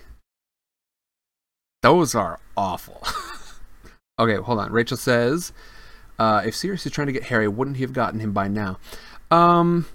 [1.83, 3.03] Those are awful.
[4.19, 4.73] okay, hold on.
[4.73, 5.53] Rachel says,
[6.19, 8.79] uh, if Sirius is trying to get Harry, wouldn't he have gotten him by now?
[9.31, 9.87] Um,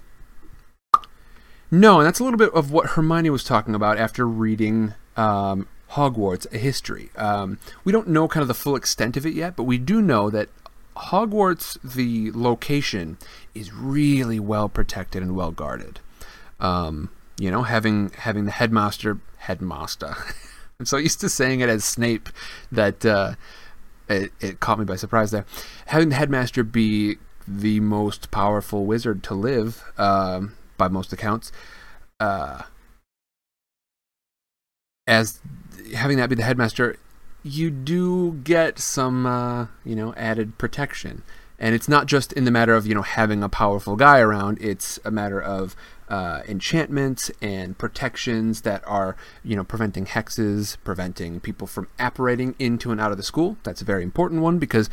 [1.70, 5.68] no, and that's a little bit of what Hermione was talking about after reading um,
[5.90, 7.10] Hogwarts: A History.
[7.16, 10.00] Um, we don't know kind of the full extent of it yet, but we do
[10.00, 10.48] know that
[10.96, 13.18] Hogwarts, the location,
[13.54, 16.00] is really well protected and well guarded.
[16.60, 20.14] Um, you know, having having the headmaster headmaster.
[20.78, 22.28] I'm so used to saying it as Snape
[22.72, 23.34] that uh,
[24.08, 25.46] it, it caught me by surprise there.
[25.86, 27.16] Having the headmaster be
[27.46, 31.52] the most powerful wizard to live, um, by most accounts,
[32.18, 32.62] uh,
[35.06, 35.40] as
[35.94, 36.96] having that be the headmaster,
[37.42, 41.22] you do get some, uh, you know, added protection.
[41.58, 44.58] And it's not just in the matter of, you know, having a powerful guy around,
[44.60, 45.76] it's a matter of
[46.08, 52.90] uh, enchantments and protections that are, you know, preventing hexes, preventing people from apparating into
[52.90, 53.56] and out of the school.
[53.62, 54.90] That's a very important one because,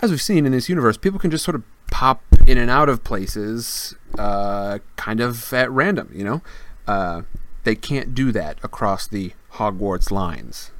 [0.00, 2.88] as we've seen in this universe, people can just sort of pop in and out
[2.88, 6.42] of places uh, kind of at random, you know?
[6.86, 7.22] Uh,
[7.64, 10.72] they can't do that across the Hogwarts lines.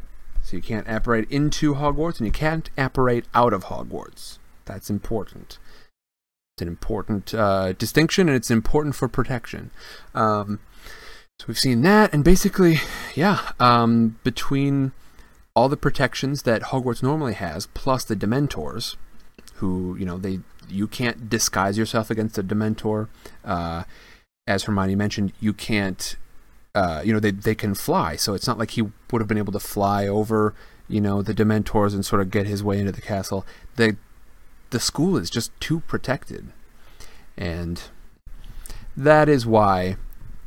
[0.43, 4.39] So you can't apparate into Hogwarts and you can't apparate out of Hogwarts.
[4.65, 5.59] That's important.
[6.55, 9.71] It's an important uh, distinction and it's important for protection.
[10.15, 10.61] Um,
[11.39, 12.79] so we've seen that, and basically,
[13.15, 14.93] yeah, um, between
[15.57, 18.97] all the protections that Hogwarts normally has, plus the Dementors,
[19.57, 23.09] who you know they you can't disguise yourself against a Dementor.
[23.45, 23.85] Uh,
[24.47, 26.17] as Hermione mentioned, you can't.
[26.75, 29.39] Uh, you know they they can fly, so it's not like he would have been
[29.39, 30.55] able to fly over
[30.89, 33.45] you know the Dementors and sort of get his way into the castle.
[33.77, 33.97] The
[34.73, 36.49] the school is just too protected,
[37.37, 37.83] and
[38.97, 39.97] that is why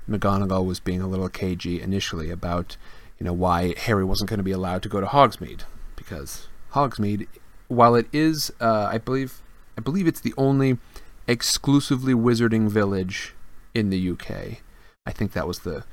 [0.10, 2.76] McGonagall was being a little cagey initially about
[3.20, 5.62] you know why Harry wasn't going to be allowed to go to Hogsmeade
[5.96, 7.28] because Hogsmeade,
[7.68, 9.42] while it is, uh, I believe,
[9.78, 10.78] I believe it's the only
[11.28, 13.34] exclusively wizarding village
[13.74, 14.60] in the UK.
[15.06, 15.86] I think that was the,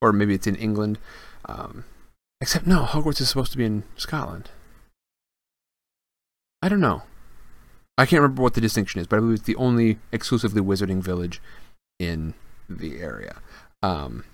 [0.00, 0.98] or maybe it's in England.
[1.46, 1.84] Um,
[2.40, 4.50] except no, Hogwarts is supposed to be in Scotland.
[6.62, 7.02] I don't know.
[8.00, 11.02] I can't remember what the distinction is, but I believe it's the only exclusively wizarding
[11.02, 11.42] village
[11.98, 12.32] in
[12.66, 13.36] the area.
[13.82, 14.24] Um,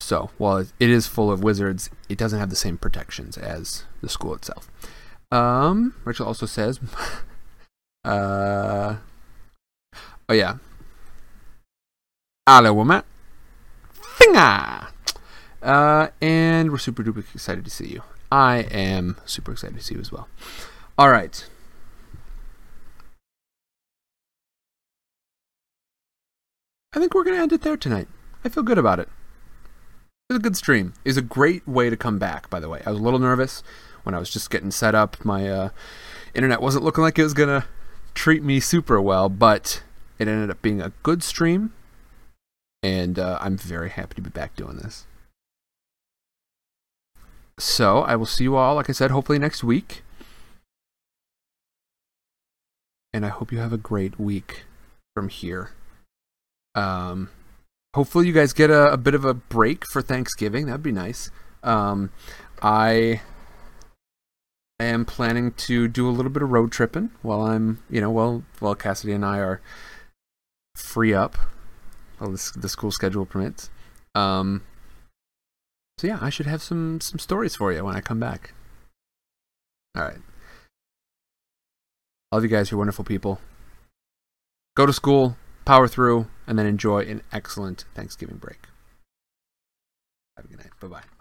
[0.00, 4.10] so while it is full of wizards, it doesn't have the same protections as the
[4.10, 4.70] school itself.
[5.32, 6.80] Um, Rachel also says,
[8.04, 8.96] uh,
[10.28, 10.58] oh yeah,
[12.46, 13.04] hello, woman,
[14.18, 14.88] finger,
[15.62, 18.02] uh, and we're super duper excited to see you.
[18.34, 20.26] I am super excited to see you as well.
[20.98, 21.46] All right.
[26.92, 28.08] I think we're going to end it there tonight.
[28.44, 29.08] I feel good about it.
[30.28, 30.94] It was a good stream.
[31.04, 32.82] It was a great way to come back, by the way.
[32.84, 33.62] I was a little nervous
[34.02, 35.24] when I was just getting set up.
[35.24, 35.68] My uh,
[36.34, 37.68] internet wasn't looking like it was going to
[38.14, 39.84] treat me super well, but
[40.18, 41.72] it ended up being a good stream.
[42.82, 45.06] And uh, I'm very happy to be back doing this.
[47.58, 50.02] So I will see you all, like I said, hopefully next week.
[53.12, 54.64] And I hope you have a great week
[55.14, 55.70] from here.
[56.74, 57.30] Um,
[57.94, 60.66] hopefully you guys get a, a bit of a break for Thanksgiving.
[60.66, 61.30] That'd be nice.
[61.62, 62.10] Um,
[62.60, 63.22] I
[64.80, 68.42] am planning to do a little bit of road tripping while I'm, you know, while
[68.58, 69.60] while Cassidy and I are
[70.74, 71.36] free up.
[72.20, 73.70] this, the school schedule permits.
[74.14, 74.62] Um,
[75.98, 78.52] so yeah, I should have some some stories for you when I come back.
[79.96, 80.18] All right.
[82.32, 82.70] Love you guys.
[82.70, 83.40] You're wonderful people.
[84.76, 88.66] Go to school, power through, and then enjoy an excellent Thanksgiving break.
[90.36, 90.70] Have a good night.
[90.80, 91.13] Bye bye.